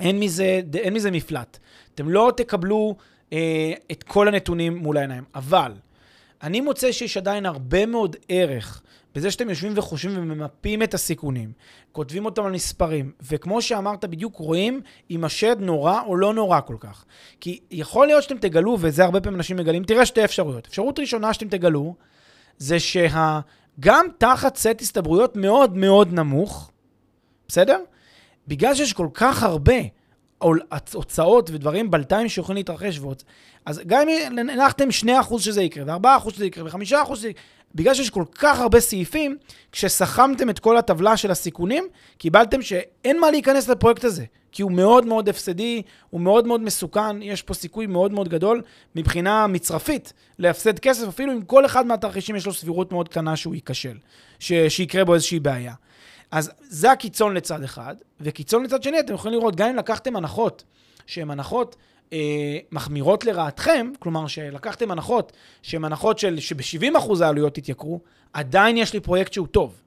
[0.00, 1.58] אין מזה, אין מזה מפלט.
[1.94, 2.96] אתם לא תקבלו
[3.32, 5.24] אה, את כל הנתונים מול העיניים.
[5.34, 5.72] אבל
[6.42, 8.82] אני מוצא שיש עדיין הרבה מאוד ערך
[9.14, 11.52] בזה שאתם יושבים וחושבים וממפים את הסיכונים,
[11.92, 16.76] כותבים אותם על מספרים, וכמו שאמרת בדיוק, רואים אם השד נורא או לא נורא כל
[16.80, 17.04] כך.
[17.40, 20.66] כי יכול להיות שאתם תגלו, וזה הרבה פעמים אנשים מגלים, תראה שתי אפשרויות.
[20.66, 21.94] אפשרות ראשונה שאתם תגלו,
[22.58, 26.70] זה שגם תחת סט הסתברויות מאוד מאוד נמוך,
[27.48, 27.80] בסדר?
[28.48, 29.74] בגלל שיש כל כך הרבה
[30.94, 33.00] הוצאות ודברים בלתיים שיכולים להתרחש,
[33.66, 37.42] אז גם אם הנחתם 2% שזה יקרה, ו-4% שזה יקרה, ו-5% שזה יקרה,
[37.74, 39.36] בגלל שיש כל כך הרבה סעיפים,
[39.72, 41.84] כשסכמתם את כל הטבלה של הסיכונים,
[42.18, 47.22] קיבלתם שאין מה להיכנס לפרויקט הזה, כי הוא מאוד מאוד הפסדי, הוא מאוד מאוד מסוכן,
[47.22, 48.62] יש פה סיכוי מאוד מאוד גדול
[48.94, 53.54] מבחינה מצרפית להפסד כסף, אפילו אם כל אחד מהתרחישים יש לו סבירות מאוד קטנה שהוא
[53.54, 53.96] ייכשל,
[54.38, 55.74] ש- שיקרה בו איזושהי בעיה.
[56.30, 60.64] אז זה הקיצון לצד אחד, וקיצון לצד שני, אתם יכולים לראות, גם אם לקחתם הנחות,
[61.06, 61.76] שהן הנחות
[62.12, 68.00] אה, מחמירות לרעתכם, כלומר שלקחתם הנחות שהן הנחות של, שב-70% העלויות יתייקרו,
[68.32, 69.80] עדיין יש לי פרויקט שהוא טוב.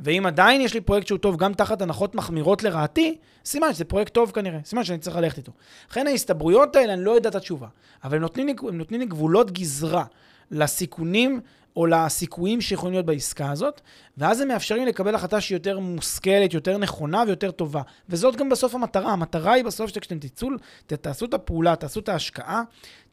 [0.00, 4.14] ואם עדיין יש לי פרויקט שהוא טוב גם תחת הנחות מחמירות לרעתי, סימן שזה פרויקט
[4.14, 5.52] טוב כנראה, סימן שאני צריך ללכת איתו.
[5.90, 7.66] לכן ההסתברויות האלה, אני לא יודע את התשובה,
[8.04, 10.04] אבל הם נותנים לי, הם נותנים לי גבולות גזרה
[10.50, 11.40] לסיכונים
[11.76, 13.80] או לסיכויים שיכולים להיות בעסקה הזאת,
[14.18, 17.82] ואז הם מאפשרים לקבל החלטה שהיא יותר מושכלת, יותר נכונה ויותר טובה.
[18.08, 19.12] וזאת גם בסוף המטרה.
[19.12, 20.48] המטרה היא בסוף שכשאתם תצאו,
[20.86, 22.62] תעשו את הפעולה, תעשו את ההשקעה,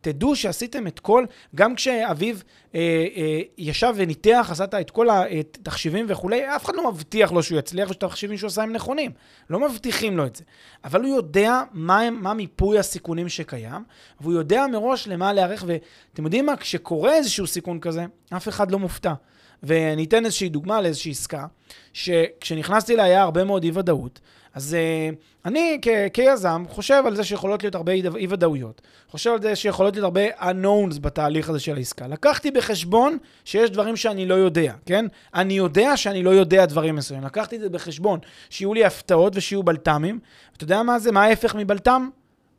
[0.05, 2.43] תדעו שעשיתם את כל, גם כשאביב
[2.75, 2.79] אה,
[3.15, 7.89] אה, ישב וניתח, עשה את כל התחשיבים וכולי, אף אחד לא מבטיח לו שהוא יצליח
[7.89, 9.11] ושהתחשיבים שהוא עשה הם נכונים.
[9.49, 10.43] לא מבטיחים לו את זה.
[10.83, 13.83] אבל הוא יודע מה, מה מיפוי הסיכונים שקיים,
[14.21, 16.57] והוא יודע מראש למה להיערך, ואתם יודעים מה?
[16.57, 18.05] כשקורה איזשהו סיכון כזה,
[18.37, 19.13] אף אחד לא מופתע.
[19.63, 21.45] ואני אתן איזושהי דוגמה לאיזושהי עסקה,
[21.93, 24.19] שכשנכנסתי אליה היה הרבה מאוד אי-ודאות,
[24.55, 25.15] אז uh,
[25.45, 28.81] אני כ- כיזם חושב על זה שיכולות להיות הרבה אי-ודאויות.
[29.09, 32.07] חושב על זה שיכולות להיות הרבה unknowns בתהליך הזה של העסקה.
[32.07, 35.05] לקחתי בחשבון שיש דברים שאני לא יודע, כן?
[35.35, 37.25] אני יודע שאני לא יודע דברים מסוימים.
[37.25, 40.19] לקחתי את זה בחשבון, שיהיו לי הפתעות ושיהיו בלת"מים.
[40.57, 41.11] אתה יודע מה זה?
[41.11, 42.09] מה ההפך מבלת"ם?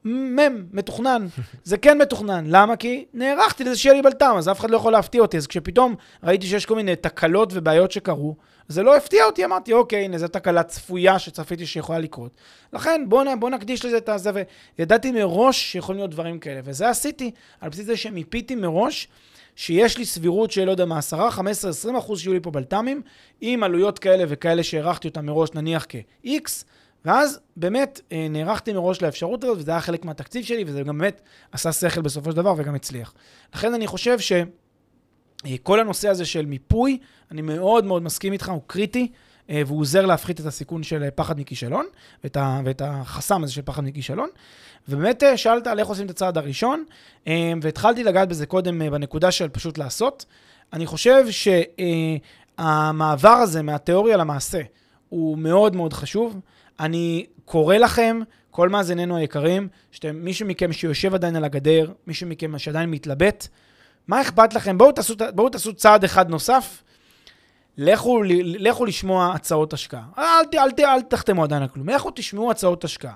[0.04, 1.26] מם, מתוכנן.
[1.64, 2.44] זה כן מתוכנן.
[2.48, 2.76] למה?
[2.76, 5.36] כי נערכתי לזה שיהיה לי בלת"ם, אז אף אחד לא יכול להפתיע אותי.
[5.36, 8.36] אז כשפתאום ראיתי שיש כל מיני תקלות ובעיות שקרו,
[8.68, 12.36] זה לא הפתיע אותי, אמרתי, אוקיי, הנה, זו תקלה צפויה שצפיתי שיכולה לקרות.
[12.72, 14.30] לכן, בואו בוא נקדיש לזה את הזה,
[14.78, 16.60] וידעתי מראש שיכולים להיות דברים כאלה.
[16.64, 17.30] וזה עשיתי,
[17.60, 19.08] על בסיס זה שמיפיתי מראש.
[19.56, 23.02] שיש לי סבירות של, לא יודע מה, 10, 15, 20 אחוז שיהיו לי פה בלת"מים,
[23.40, 26.64] עם עלויות כאלה וכאלה שהערכתי אותם מראש, נניח כ-X,
[27.06, 31.22] ואז באמת אה, נערכתי מראש לאפשרות הזאת, וזה היה חלק מהתקציב שלי, וזה גם באמת
[31.52, 33.14] עשה שכל בסופו של דבר וגם הצליח.
[33.54, 36.98] לכן אני חושב שכל הנושא הזה של מיפוי,
[37.30, 39.12] אני מאוד מאוד מסכים איתך, הוא קריטי.
[39.50, 41.86] אה, והוא עוזר להפחית את הסיכון של אה, פחד מכישלון,
[42.24, 44.28] ואת, ה, ואת החסם הזה של פחד מכישלון.
[44.88, 46.84] ובאמת שאלת על איך עושים את הצעד הראשון,
[47.62, 50.24] והתחלתי לגעת בזה קודם בנקודה של פשוט לעשות.
[50.72, 51.24] אני חושב
[52.58, 54.60] שהמעבר הזה מהתיאוריה למעשה
[55.08, 56.40] הוא מאוד מאוד חשוב.
[56.80, 62.58] אני קורא לכם, כל מאזיננו היקרים, שאתם, מישהו מכם שיושב עדיין על הגדר, מישהו מכם
[62.58, 63.48] שעדיין מתלבט,
[64.08, 64.78] מה אכפת לכם?
[64.78, 66.82] בואו תעשו, בואו תעשו צעד אחד נוסף,
[67.78, 70.04] לכו, לכו לשמוע הצעות השקעה.
[70.18, 73.14] אל, אל, אל, אל תחתמו עדיין על כלום, לכו תשמעו הצעות השקעה.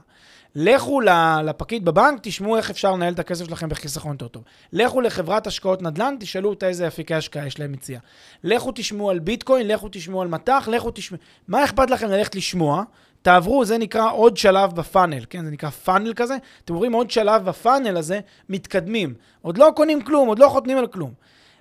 [0.55, 1.01] לכו
[1.45, 4.43] לפקיד בבנק, תשמעו איך אפשר לנהל את הכסף שלכם בחיסכון יותר טוב.
[4.73, 7.99] לכו לחברת השקעות נדל"ן, תשאלו אותה איזה אפיקי השקעה יש להם מציע.
[8.45, 11.21] לכו תשמעו על ביטקוין, לכו תשמעו על מטח, לכו תשמעו...
[11.49, 12.83] מה אכפת לכם ללכת לשמוע?
[13.23, 15.45] תעברו, זה נקרא עוד שלב בפאנל, כן?
[15.45, 16.37] זה נקרא פאנל כזה.
[16.65, 19.15] אתם עוברים עוד שלב בפאנל הזה, מתקדמים.
[19.43, 21.13] עוד לא קונים כלום, עוד לא חותמים על כלום.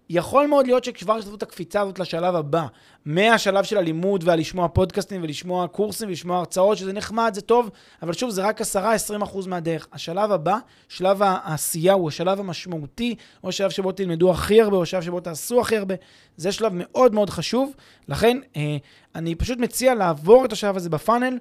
[0.10, 2.66] יכול מאוד להיות שכבר יש את הקפיצה הזאת לשלב הבא,
[3.06, 7.70] מהשלב של הלימוד והלשמוע פודקאסטים ולשמוע קורסים ולשמוע הרצאות, שזה נחמד, זה טוב,
[8.02, 8.66] אבל שוב, זה רק 10-20%
[9.48, 9.88] מהדרך.
[9.94, 10.58] השלב הבא,
[10.90, 15.62] שלב העשייה, הוא השלב המשמעותי, או השלב שבו תלמדו הכי הרבה, או השלב שבו תעשו
[15.62, 15.96] הכי הרבה.
[16.38, 17.74] זה שלב מאוד מאוד חשוב,
[18.08, 18.78] לכן אה,
[19.16, 21.38] אני פשוט מציע לעבור את השלב הזה בפאנל,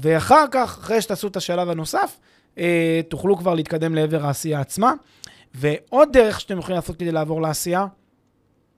[0.00, 2.18] ואחר כך, אחרי שתעשו את השלב הנוסף,
[2.58, 4.92] אה, תוכלו כבר להתקדם לעבר העשייה עצמה.
[5.54, 7.86] ועוד דרך שאתם יכולים לעשות כדי לעבור לעשייה,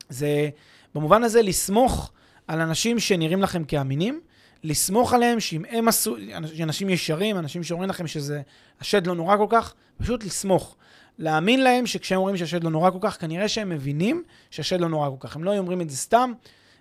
[0.09, 0.49] זה
[0.95, 2.13] במובן הזה לסמוך
[2.49, 4.21] על אנשים שנראים לכם כאמינים,
[4.65, 6.17] לסמוך עליהם שאם הם עשו,
[6.63, 8.43] אנשים ישרים, אנשים שאומרים לכם שזה,
[8.81, 10.77] השד לא נורא כל כך, פשוט לסמוך.
[11.19, 15.11] להאמין להם שכשהם אומרים שהשד לא נורא כל כך, כנראה שהם מבינים שהשד לא נורא
[15.11, 15.37] כל כך.
[15.37, 16.33] הם לא אומרים את זה סתם.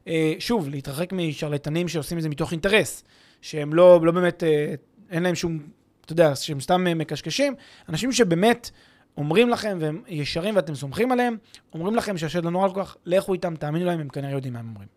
[0.07, 3.03] אה, שוב, להתרחק משרלטנים שעושים את זה מתוך אינטרס,
[3.41, 4.75] שהם לא, לא באמת, אה,
[5.11, 5.59] אין להם שום,
[6.05, 7.55] אתה יודע, שהם סתם מקשקשים.
[7.89, 8.71] אנשים שבאמת
[9.17, 11.37] אומרים לכם, והם ישרים ואתם סומכים עליהם,
[11.73, 14.59] אומרים לכם שהשד לא נורא כל כך, לכו איתם, תאמינו להם, הם כנראה יודעים מה
[14.59, 14.87] הם אומרים.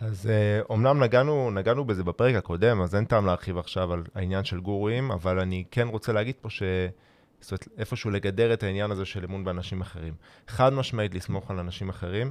[0.00, 0.30] אז
[0.70, 5.10] אומנם נגענו, נגענו בזה בפרק הקודם, אז אין טעם להרחיב עכשיו על העניין של גורואים,
[5.10, 6.62] אבל אני כן רוצה להגיד פה ש...
[7.40, 10.14] זאת אומרת, איפשהו לגדר את העניין הזה של אמון באנשים אחרים.
[10.48, 12.30] חד משמעית לסמוך על אנשים אחרים,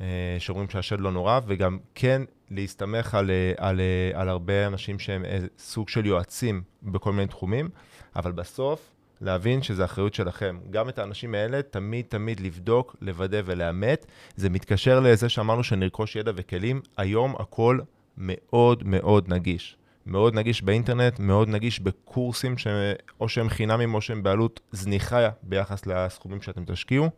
[0.00, 4.98] אה, שאומרים שהשד לא נורא, וגם כן להסתמך על, אה, על, אה, על הרבה אנשים
[4.98, 5.24] שהם
[5.58, 7.68] סוג של יועצים בכל מיני תחומים,
[8.16, 10.58] אבל בסוף, להבין שזו אחריות שלכם.
[10.70, 14.06] גם את האנשים האלה, תמיד תמיד לבדוק, לוודא ולאמת.
[14.36, 16.80] זה מתקשר לזה שאמרנו שנרכוש ידע וכלים.
[16.96, 17.78] היום הכל
[18.18, 19.76] מאוד מאוד נגיש.
[20.06, 26.42] מאוד נגיש באינטרנט, מאוד נגיש בקורסים שאו שהם חינמים או שהם בעלות זניחה ביחס לסכומים
[26.42, 27.10] שאתם תשקיעו.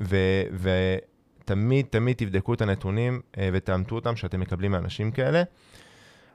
[0.00, 5.42] ותמיד, תמיד תבדקו את הנתונים אה, ותאמתו אותם שאתם מקבלים מאנשים כאלה.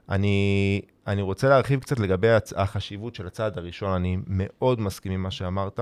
[0.09, 5.31] אני, אני רוצה להרחיב קצת לגבי החשיבות של הצעד הראשון, אני מאוד מסכים עם מה
[5.31, 5.79] שאמרת.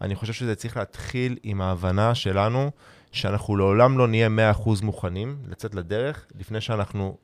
[0.00, 2.70] אני חושב שזה צריך להתחיל עם ההבנה שלנו
[3.12, 7.16] שאנחנו לעולם לא נהיה 100% מוכנים לצאת לדרך לפני שאנחנו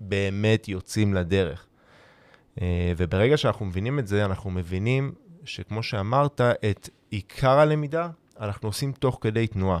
[0.00, 1.66] באמת יוצאים לדרך.
[2.62, 5.12] אה, וברגע שאנחנו מבינים את זה, אנחנו מבינים
[5.44, 8.08] שכמו שאמרת, את עיקר הלמידה
[8.40, 9.80] אנחנו עושים תוך כדי תנועה.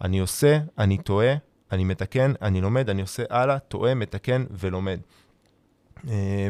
[0.00, 1.34] אני עושה, אני טועה,
[1.72, 5.00] אני מתקן, אני לומד, אני עושה הלאה, טועה, מתקן ולומד.
[6.08, 6.48] אה,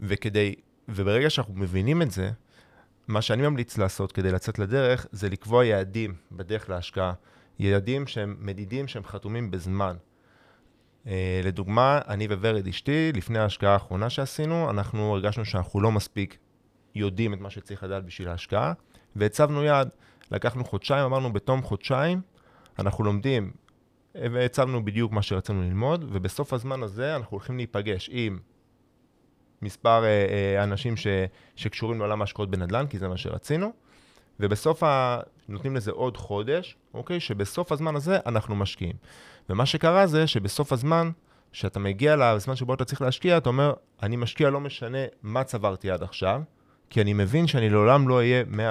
[0.00, 0.54] וכדי,
[0.88, 2.30] וברגע שאנחנו מבינים את זה,
[3.08, 7.12] מה שאני ממליץ לעשות כדי לצאת לדרך, זה לקבוע יעדים בדרך להשקעה.
[7.58, 9.96] יעדים שהם מדידים, שהם חתומים בזמן.
[11.06, 16.38] אה, לדוגמה, אני וורד אשתי, לפני ההשקעה האחרונה שעשינו, אנחנו הרגשנו שאנחנו לא מספיק
[16.94, 18.72] יודעים את מה שצריך לדעת בשביל ההשקעה,
[19.16, 19.88] והצבנו יעד.
[20.30, 22.20] לקחנו חודשיים, אמרנו בתום חודשיים,
[22.78, 23.52] אנחנו לומדים,
[24.14, 28.38] והצבנו בדיוק מה שרצינו ללמוד, ובסוף הזמן הזה אנחנו הולכים להיפגש עם
[29.62, 31.06] מספר אה, אה, אנשים ש,
[31.56, 33.72] שקשורים לעולם ההשקעות בנדל"ן, כי זה מה שרצינו,
[34.40, 35.20] ובסוף ה...
[35.48, 37.20] נותנים לזה עוד חודש, אוקיי?
[37.20, 38.96] שבסוף הזמן הזה אנחנו משקיעים.
[39.50, 41.10] ומה שקרה זה שבסוף הזמן,
[41.52, 45.90] כשאתה מגיע לזמן שבו אתה צריך להשקיע, אתה אומר, אני משקיע לא משנה מה צברתי
[45.90, 46.42] עד עכשיו,
[46.90, 48.62] כי אני מבין שאני לעולם לא אהיה 100% אה,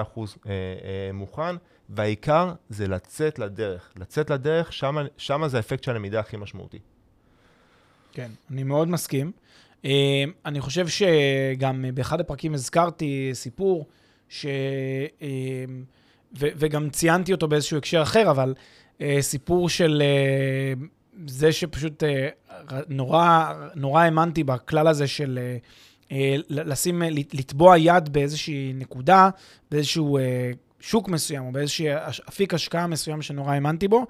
[0.49, 1.55] אה, מוכן,
[1.89, 3.93] והעיקר זה לצאת לדרך.
[3.95, 6.79] לצאת לדרך, שם, שם זה האפקט של הלמידה הכי משמעותי.
[8.11, 9.31] כן, אני מאוד מסכים.
[9.85, 13.85] אה, אני חושב שגם באחד הפרקים הזכרתי סיפור,
[14.29, 14.45] ש...
[15.21, 15.65] אה,
[16.39, 18.53] ו- וגם ציינתי אותו באיזשהו הקשר אחר, אבל
[19.01, 20.73] אה, סיפור של אה,
[21.27, 22.29] זה שפשוט אה,
[22.89, 25.57] נורא, נורא האמנתי בכלל הזה של אה,
[26.11, 27.01] אה, לשים,
[27.33, 29.29] לטבוע יד באיזושהי נקודה,
[29.71, 31.87] באיזשהו אה, שוק מסוים, או באיזשהו
[32.29, 34.05] אפיק השקעה מסוים שנורא האמנתי בו,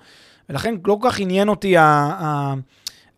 [0.50, 1.78] ולכן לא כל כך עניין אותי.
[1.78, 2.54] ה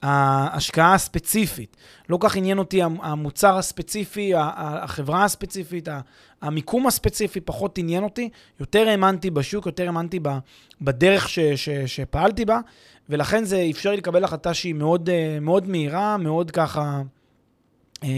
[0.01, 1.77] ההשקעה הספציפית.
[2.09, 5.87] לא כך עניין אותי המוצר הספציפי, החברה הספציפית,
[6.41, 8.29] המיקום הספציפי, פחות עניין אותי.
[8.59, 10.19] יותר האמנתי בשוק, יותר האמנתי
[10.81, 12.59] בדרך ש, ש, שפעלתי בה,
[13.09, 17.01] ולכן זה אפשר לי לקבל החלטה שהיא מאוד, אה, מאוד מהירה, מאוד ככה,
[18.03, 18.09] אה,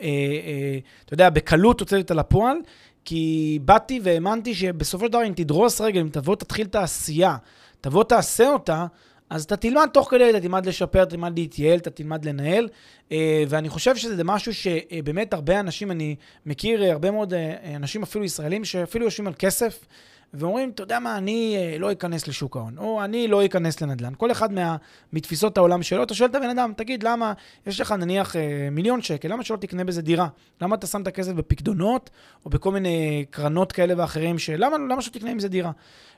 [0.00, 2.56] אה, אתה יודע, בקלות הוצאתי אותה לפועל.
[3.04, 7.36] כי באתי והאמנתי שבסופו של דבר, אם תדרוס רגל, אם תבוא, תתחיל את העשייה,
[7.80, 8.86] תבוא, תעשה אותה,
[9.32, 12.68] אז אתה תלמד תוך כדי, אתה תלמד לשפר, אתה תלמד להתייעל, אתה תלמד לנהל,
[13.12, 16.16] אה, ואני חושב שזה משהו שבאמת הרבה אנשים, אני
[16.46, 19.86] מכיר הרבה מאוד אה, אנשים, אפילו ישראלים, שאפילו יושבים על כסף,
[20.34, 24.12] ואומרים, אתה יודע מה, אני אה, לא אכנס לשוק ההון, או אני לא אכנס לנדל"ן.
[24.16, 24.76] כל אחד מה,
[25.12, 27.32] מתפיסות העולם שלו, אתה שואל את הבן אדם, תגיד, למה,
[27.66, 28.36] יש לך נניח
[28.70, 30.28] מיליון שקל, למה שלא תקנה בזה דירה?
[30.60, 32.10] למה אתה שם את הכסף בפקדונות,
[32.44, 35.70] או בכל מיני קרנות כאלה ואחרים, שלמה למה שלא תקנה עם זה דירה?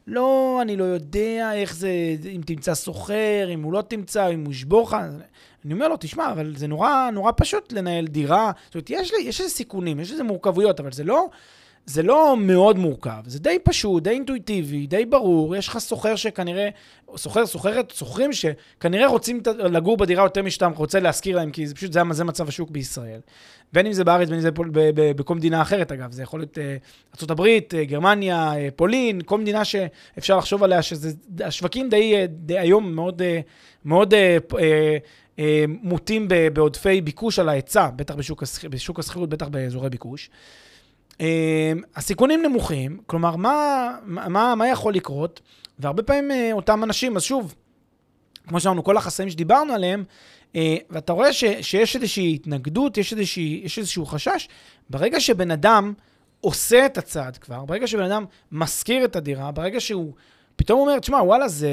[0.06, 1.90] לא, אני לא יודע איך זה,
[2.34, 4.96] אם תמצא סוחר, אם הוא לא תמצא, אם הוא ישבור לך.
[5.64, 8.52] אני אומר לו, תשמע, אבל זה נורא, נורא פשוט לנהל דירה.
[8.64, 11.28] זאת אומרת, יש, יש איזה סיכונים, יש איזה מורכבויות, אבל זה לא,
[11.86, 13.22] זה לא מאוד מורכב.
[13.26, 15.56] זה די פשוט, די אינטואיטיבי, די ברור.
[15.56, 16.68] יש לך סוחר שכנראה,
[17.16, 21.92] סוחר, סוחרת, סוחרים שכנראה רוצים לגור בדירה יותר משאתה רוצה להשכיר להם, כי זה פשוט,
[21.92, 23.20] זה, זה מצב השוק בישראל.
[23.72, 24.50] בין אם זה בארץ, בין אם זה
[25.16, 26.12] בכל מדינה אחרת, אגב.
[26.12, 31.10] זה יכול להיות uh, ארה"ב, uh, גרמניה, uh, פולין, כל מדינה שאפשר לחשוב עליה, שזה,
[31.44, 33.22] השווקים די, די היום מאוד,
[33.84, 34.56] מאוד uh, uh,
[35.36, 38.14] uh, מוטים בעודפי ביקוש על ההיצע, בטח
[38.70, 40.30] בשוק השכירות, בטח באזורי ביקוש.
[41.14, 41.20] Uh,
[41.96, 45.40] הסיכונים נמוכים, כלומר, מה, מה, מה יכול לקרות?
[45.78, 47.54] והרבה פעמים uh, אותם אנשים, אז שוב,
[48.48, 50.04] כמו שאמרנו, כל החסמים שדיברנו עליהם,
[50.56, 54.48] אה, ואתה רואה ש, שיש איזושהי התנגדות, יש, איזושהי, יש איזשהו חשש.
[54.90, 55.92] ברגע שבן אדם
[56.40, 60.12] עושה את הצעד כבר, ברגע שבן אדם משכיר את הדירה, ברגע שהוא
[60.56, 61.68] פתאום אומר, תשמע, וואלה, זה...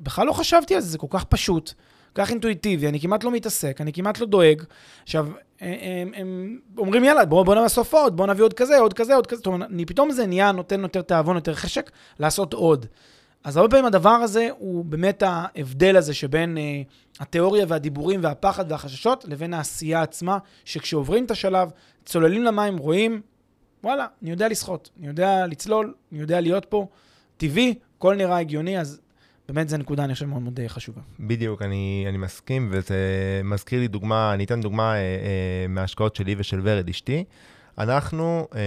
[0.00, 1.72] בכלל לא חשבתי על זה, זה כל כך פשוט,
[2.14, 4.62] כך אינטואיטיבי, אני כמעט לא מתעסק, אני כמעט לא דואג.
[5.02, 5.28] עכשיו,
[5.60, 9.26] הם, הם אומרים, יאללה, בואו בוא נאסוף עוד, בואו נביא עוד כזה, עוד כזה, עוד
[9.26, 9.36] כזה.
[9.36, 12.86] זאת אומרת, אני, פתאום זה נהיה נותן יותר תיאבון, יותר חשק, לעשות עוד.
[13.44, 16.82] אז הרבה פעמים הדבר הזה הוא באמת ההבדל הזה שבין אה,
[17.20, 21.68] התיאוריה והדיבורים והפחד והחששות לבין העשייה עצמה, שכשעוברים את השלב,
[22.04, 23.20] צוללים למים, רואים,
[23.84, 26.86] וואלה, אני יודע לשחות, אני יודע לצלול, אני יודע להיות פה,
[27.36, 29.00] טבעי, הכל נראה הגיוני, אז
[29.52, 31.00] באמת זו נקודה, אני חושב, מאוד מאוד חשובה.
[31.20, 32.96] בדיוק, אני, אני מסכים, וזה
[33.44, 37.24] מזכיר לי דוגמה, אני אתן דוגמה אה, אה, מההשקעות שלי ושל ורד אשתי.
[37.78, 38.60] אנחנו, אה,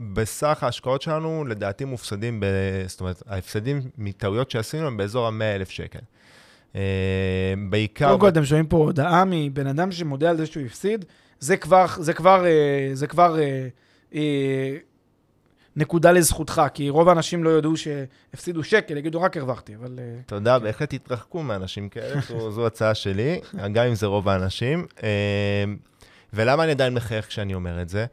[0.00, 2.46] בסך ההשקעות שלנו, לדעתי מופסדים, ב,
[2.86, 5.98] זאת אומרת, ההפסדים מטעויות שעשינו הם באזור ה-100,000 שקל.
[6.76, 8.08] אה, בעיקר...
[8.08, 11.04] קודם כל, אתם שומעים פה הודעה מבן אדם שמודה על זה שהוא הפסיד,
[11.40, 13.68] זה כבר, זה כבר, אה, זה כבר אה,
[14.14, 14.76] אה,
[15.76, 19.98] נקודה לזכותך, כי רוב האנשים לא ידעו שהפסידו שקל, יגידו רק הרווחתי, אבל...
[19.98, 23.40] אה, תודה, בהחלט תתרחקו מאנשים כאלה, זו, זו הצעה שלי,
[23.72, 24.86] גם אם זה רוב האנשים.
[25.02, 25.64] אה,
[26.32, 28.06] ולמה אני עדיין מחייך כשאני אומר את זה?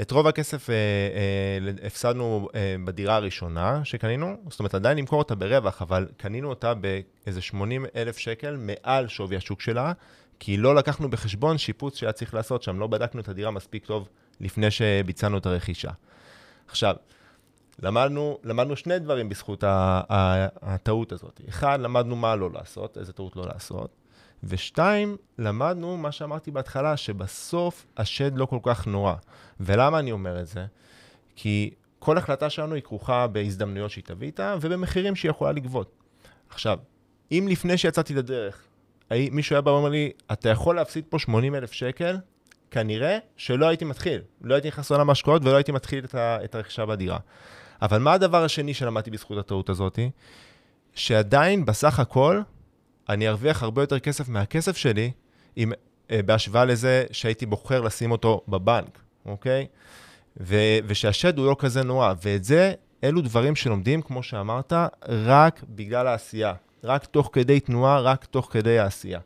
[0.00, 5.34] את רוב הכסף אה, אה, הפסדנו אה, בדירה הראשונה שקנינו, זאת אומרת, עדיין למכור אותה
[5.34, 9.92] ברווח, אבל קנינו אותה באיזה 80 אלף שקל מעל שווי השוק שלה,
[10.40, 14.08] כי לא לקחנו בחשבון שיפוץ שהיה צריך לעשות שם, לא בדקנו את הדירה מספיק טוב
[14.40, 15.90] לפני שביצענו את הרכישה.
[16.68, 16.94] עכשיו,
[17.82, 21.40] למדנו, למדנו שני דברים בזכות הטעות הזאת.
[21.48, 23.90] אחד, למדנו מה לא לעשות, איזה טעות לא לעשות.
[24.44, 29.14] ושתיים, למדנו מה שאמרתי בהתחלה, שבסוף השד לא כל כך נורא.
[29.60, 30.66] ולמה אני אומר את זה?
[31.36, 35.92] כי כל החלטה שלנו היא כרוכה בהזדמנויות שהיא תביא איתה, ובמחירים שהיא יכולה לגבות.
[36.50, 36.78] עכשיו,
[37.32, 38.62] אם לפני שיצאתי לדרך,
[39.10, 42.16] מישהו היה בא ואומר לי, אתה יכול להפסיד פה 80 אלף שקל,
[42.70, 44.20] כנראה שלא הייתי מתחיל.
[44.42, 47.18] לא הייתי נכנס לעולם ההשקעות ולא הייתי מתחיל את, ה, את הרכישה בדירה.
[47.82, 49.98] אבל מה הדבר השני שלמדתי בזכות הטעות הזאת?
[50.94, 52.40] שעדיין, בסך הכל,
[53.08, 55.10] אני ארוויח הרבה יותר כסף מהכסף שלי,
[55.56, 55.72] עם,
[56.10, 59.66] אה, בהשוואה לזה שהייתי בוחר לשים אותו בבנק, אוקיי?
[60.40, 60.56] ו,
[60.86, 62.14] ושהשד הוא לא כזה נורא.
[62.22, 62.72] ואת זה,
[63.04, 64.72] אלו דברים שלומדים, כמו שאמרת,
[65.08, 66.54] רק בגלל העשייה.
[66.84, 69.20] רק תוך כדי תנועה, רק תוך כדי העשייה.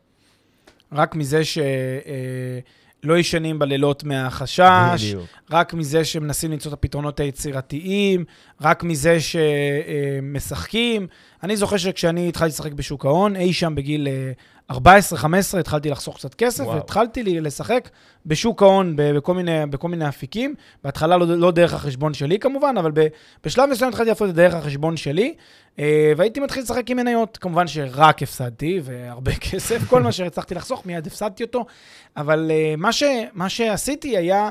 [0.91, 1.57] רק מזה ש...
[1.57, 2.59] אה,
[3.03, 5.25] לא ישנים בלילות מהחשש, בדיוק.
[5.51, 8.25] רק מזה שמנסים למצוא את הפתרונות היצירתיים,
[8.61, 11.07] רק מזה שמשחקים.
[11.43, 14.07] אני זוכר שכשאני התחלתי לשחק בשוק ההון, אי שם בגיל
[14.71, 14.75] 14-15,
[15.59, 16.75] התחלתי לחסוך קצת כסף, וואו.
[16.75, 17.89] והתחלתי לשחק
[18.25, 20.55] בשוק ההון בכל מיני, בכל מיני אפיקים.
[20.83, 22.91] בהתחלה לא, לא דרך החשבון שלי כמובן, אבל
[23.43, 25.33] בשלב מסוים התחלתי לעשות את דרך החשבון שלי,
[25.79, 27.37] אה, והייתי מתחיל לשחק עם מניות.
[27.37, 31.65] כמובן שרק הפסדתי, והרבה כסף, כל מה שהצלחתי לחסוך, מיד הפסדתי אותו.
[32.17, 34.49] אבל אה, מה, ש, מה שעשיתי היה...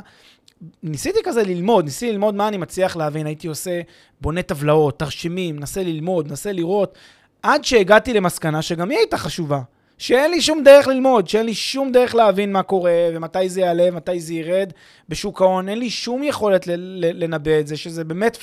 [0.82, 3.26] ניסיתי כזה ללמוד, ניסיתי ללמוד מה אני מצליח להבין.
[3.26, 3.80] הייתי עושה,
[4.20, 6.98] בונה טבלאות, תרשימים, מנסה ללמוד, מנסה לראות,
[7.42, 9.60] עד שהגעתי למסקנה שגם היא הייתה חשובה.
[10.02, 13.84] שאין לי שום דרך ללמוד, שאין לי שום דרך להבין מה קורה ומתי זה יעלה
[13.88, 14.72] ומתי זה ירד
[15.08, 15.68] בשוק ההון.
[15.68, 18.38] אין לי שום יכולת לנבא את זה, שזה באמת 50-50.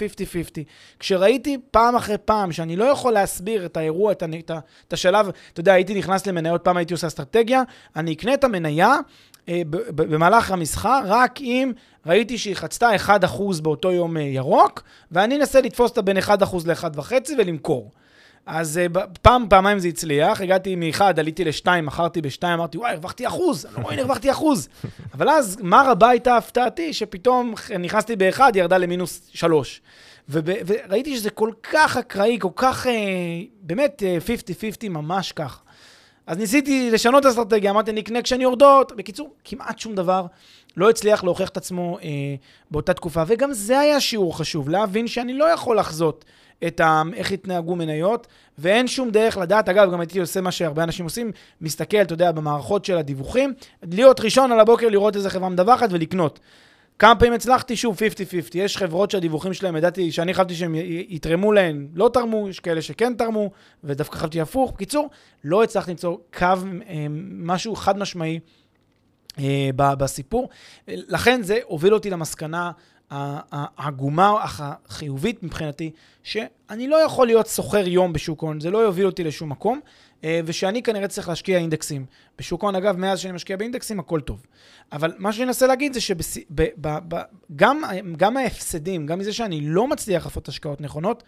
[1.00, 4.52] כשראיתי פעם אחרי פעם שאני לא יכול להסביר את האירוע, את, את,
[4.88, 7.64] את השלב, אתה יודע, הייתי נכנס למניות, פעם הייתי עושה אסטרטגיה,
[7.96, 9.00] אני אקנה את המניה אה,
[9.96, 11.72] במהלך המסחר, רק אם
[12.06, 13.12] ראיתי שהיא חצתה 1%
[13.62, 16.22] באותו יום אה, ירוק, ואני אנסה לתפוס אותה בין 1%
[16.66, 17.92] ל-1.5 ולמכור.
[18.46, 23.28] אז uh, פעם, פעמיים זה הצליח, הגעתי מ-1, עליתי ל-2, מכרתי ב-2, אמרתי, וואי, הרווחתי
[23.28, 24.70] אחוז, אני לא רואה, הרווחתי אחוז.
[25.14, 29.82] אבל אז, מה רבה הייתה הפתעתי, שפתאום נכנסתי ב-1, ירדה למינוס 3.
[30.30, 32.88] וראיתי שזה כל כך אקראי, כל כך,
[33.62, 35.62] באמת, 50-50, uh, ממש כך.
[36.30, 38.92] אז ניסיתי לשנות את האסטרטגיה, אמרתי, אני אקנה כשאני יורדות.
[38.96, 40.26] בקיצור, כמעט שום דבר
[40.78, 42.10] לא הצליח להוכיח את עצמו אה,
[42.72, 43.24] באותה תקופה.
[43.28, 46.26] וגם זה היה שיעור חשוב, להבין שאני לא יכול לחזות
[46.68, 48.28] את ה, איך התנהגו מניות,
[48.58, 49.70] ואין שום דרך לדעת.
[49.70, 53.54] אגב, גם הייתי עושה מה שהרבה אנשים עושים, מסתכל, אתה יודע, במערכות של הדיווחים,
[53.84, 56.40] להיות ראשון על הבוקר, לראות איזה חברה מדווחת ולקנות.
[57.00, 57.76] כמה פעמים הצלחתי?
[57.76, 58.02] שוב, 50-50.
[58.54, 60.76] יש חברות שהדיווחים שלהם, ידעתי שאני חשבתי שהם
[61.08, 63.52] יתרמו להן, לא תרמו, יש כאלה שכן תרמו,
[63.84, 64.72] ודווקא חשבתי הפוך.
[64.72, 65.10] בקיצור,
[65.44, 68.40] לא הצלחתי למצוא קו, אה, משהו חד משמעי
[69.40, 70.50] אה, בסיפור.
[70.88, 72.72] לכן זה הוביל אותי למסקנה
[73.12, 75.92] העגומה, אך החיובית מבחינתי,
[76.24, 79.80] שאני לא יכול להיות סוחר יום בשוק ההון, זה לא יוביל אותי לשום מקום,
[80.24, 82.06] אה, ושאני כנראה צריך להשקיע אינדקסים.
[82.38, 84.46] בשוק ההון, אגב, מאז שאני משקיע באינדקסים, הכל טוב.
[84.92, 87.84] אבל מה שאני אנסה להגיד זה שגם
[88.38, 91.24] ההפסדים, גם מזה שאני לא מצליח לעשות השקעות נכונות,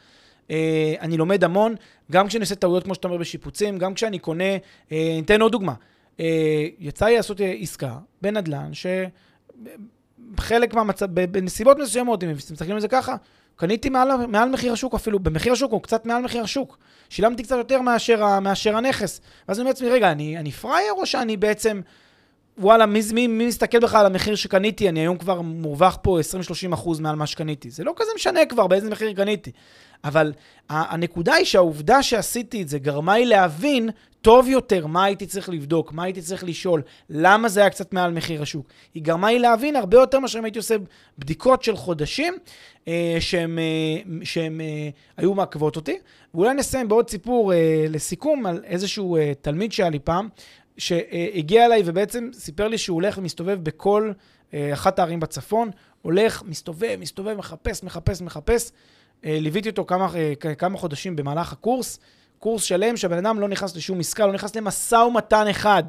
[0.51, 1.75] אה, אני לומד המון,
[2.11, 4.53] גם כשאני עושה טעויות, כמו שאתה אומר, בשיפוצים, גם כשאני קונה,
[4.91, 5.73] אה, ניתן עוד דוגמה.
[6.79, 8.86] יצא לי לעשות עסקה בנדל"ן, ש...
[10.39, 13.15] חלק מהמצב, בנסיבות מסוימות, אם מסתכלים על זה ככה,
[13.55, 16.77] קניתי מעל, מעל מחיר השוק אפילו, במחיר השוק, או קצת מעל מחיר השוק.
[17.09, 19.21] שילמתי קצת יותר מאשר, מאשר הנכס.
[19.47, 21.82] ואז אני אומר לעצמי, רגע, אני, אני פראייר או שאני בעצם...
[22.57, 24.89] וואלה, מי, מי, מי מסתכל בכלל על המחיר שקניתי?
[24.89, 26.19] אני היום כבר מורווח פה
[26.69, 27.69] 20-30 אחוז מעל מה שקניתי.
[27.69, 29.51] זה לא כזה משנה כבר באיזה מחיר קניתי.
[30.04, 30.34] אבל
[30.70, 33.89] הנקודה היא שהעובדה שעשיתי את זה גרמה לי להבין
[34.22, 38.12] טוב יותר מה הייתי צריך לבדוק, מה הייתי צריך לשאול, למה זה היה קצת מעל
[38.12, 38.68] מחיר השוק.
[38.93, 40.76] היא גרמה לי להבין הרבה יותר מאשר אם הייתי עושה
[41.18, 42.34] בדיקות של חודשים
[42.88, 45.97] אה, שהן אה, אה, היו מעכבות אותי.
[46.34, 50.30] ואולי נסיים בעוד סיפור אה, לסיכום על איזשהו אה, תלמיד שהיה לי פעם,
[50.78, 54.12] שהגיע אליי ובעצם סיפר לי שהוא הולך ומסתובב בכל
[54.54, 55.72] אה, אחת הערים בצפון,
[56.02, 58.72] הולך, מסתובב, מסתובב, מחפש, מחפש, מחפש.
[59.26, 61.99] אה, ליוויתי אותו כמה, אה, כמה חודשים במהלך הקורס,
[62.39, 65.84] קורס שלם שהבן אדם לא נכנס לשום עסקה, לא נכנס למשא ומתן אחד.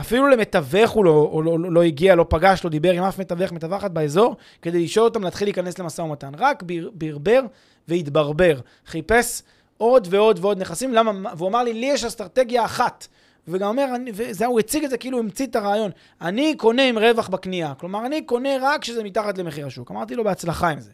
[0.00, 3.52] אפילו למתווך הוא לא, לא, לא, לא הגיע, לא פגש, לא דיבר עם אף מתווך,
[3.52, 6.32] מתווכת באזור, כדי לשאול אותם להתחיל להיכנס למשא ומתן.
[6.38, 6.62] רק
[6.92, 7.40] ברבר
[7.88, 8.60] והתברבר.
[8.86, 9.42] חיפש
[9.76, 11.34] עוד ועוד ועוד נכסים, למה?
[11.36, 13.06] והוא אמר לי, לי יש אסטרטגיה אחת.
[13.48, 15.90] וגם אומר, אני, וזה, הוא הציג את זה כאילו הוא המציא את הרעיון.
[16.20, 17.74] אני קונה עם רווח בקנייה.
[17.74, 19.90] כלומר, אני קונה רק כשזה מתחת למחיר השוק.
[19.90, 20.90] אמרתי לו, בהצלחה עם זה.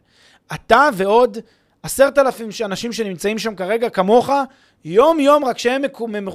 [0.55, 1.39] אתה ועוד
[1.83, 4.31] עשרת אלפים אנשים שנמצאים שם כרגע, כמוך,
[4.85, 5.83] יום-יום, רק שהם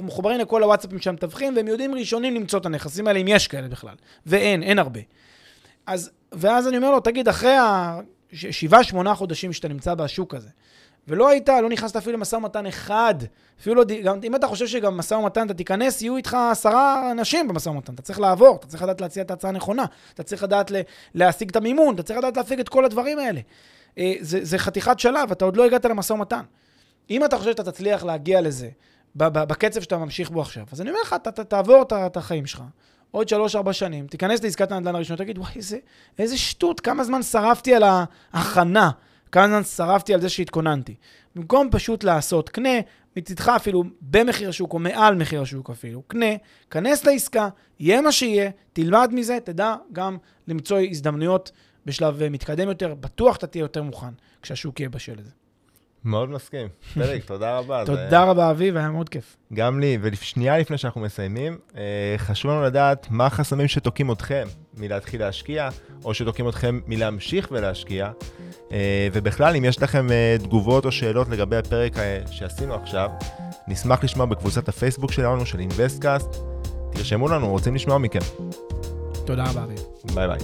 [0.02, 3.68] מחוברים לכל הוואטסאפים של המתווכים, והם יודעים ראשונים למצוא את הנכסים האלה, אם יש כאלה
[3.68, 3.94] בכלל.
[4.26, 5.00] ואין, אין הרבה.
[5.86, 7.56] אז, ואז אני אומר לו, תגיד, אחרי
[8.32, 10.48] השבעה, שמונה חודשים שאתה נמצא בשוק הזה,
[11.08, 13.14] ולא היית, לא נכנסת אפילו למשא ומתן אחד,
[13.60, 17.48] אפילו לא, גם אם אתה חושב שגם משא ומתן, אתה תיכנס, יהיו איתך עשרה אנשים
[17.48, 19.84] במשא ומתן, אתה צריך לעבור, אתה צריך לדעת להציע את ההצעה הנכונה,
[20.14, 20.72] אתה צריך לדעת
[21.14, 23.40] להשיג את המימון, אתה צריך לדעת להפיג את כל הדברים האלה.
[23.98, 26.42] אה, זה, זה חתיכת שלב, אתה עוד לא הגעת למשא ומתן.
[27.10, 28.68] אם אתה חושב שאתה תצליח להגיע לזה
[29.16, 32.62] בקצב שאתה ממשיך בו עכשיו, אז אני אומר לך, אתה, אתה תעבור את החיים שלך,
[33.10, 35.78] עוד שלוש-ארבע שנים, תיכנס לעסקת הנדל"ן הראשונה, תגיד, וואי, איזה,
[36.18, 38.90] איזה שטות, כמה זמן שרפתי על ההכנה,
[39.32, 40.94] כמה זמן שרפתי על זה שהתכוננתי.
[41.34, 42.78] במקום פשוט לעשות, קנה,
[43.16, 46.26] מצדך אפילו במחיר השוק או מעל מחיר השוק אפילו, קנה,
[46.70, 47.48] כנס לעסקה,
[47.80, 50.16] יהיה מה שיהיה, תלמד מזה, תדע גם
[50.48, 51.52] למצוא הזדמנויות
[51.86, 54.12] בשלב מתקדם יותר, בטוח אתה תהיה יותר מוכן
[54.42, 55.30] כשהשוק יהיה בשל לזה.
[56.04, 56.68] מאוד מסכים.
[56.94, 57.82] פרק, תודה רבה.
[57.86, 59.36] תודה רבה, אביב, היה מאוד כיף.
[59.54, 65.20] גם לי, ושנייה לפני שאנחנו מסיימים, אה, חשוב לנו לדעת מה החסמים שתוקעים אתכם מלהתחיל
[65.20, 65.68] להשקיע,
[66.04, 68.10] או שתוקעים אתכם מלהמשיך ולהשקיע.
[68.72, 71.92] אה, ובכלל, אם יש לכם אה, תגובות או שאלות לגבי הפרק
[72.30, 73.10] שעשינו עכשיו,
[73.68, 76.36] נשמח לשמוע בקבוצת הפייסבוק שלנו, של אינבסטקאסט.
[76.92, 78.20] תרשמו לנו, רוצים לשמוע מכם.
[79.26, 79.80] תודה רבה, אביב.
[80.14, 80.38] ביי ביי.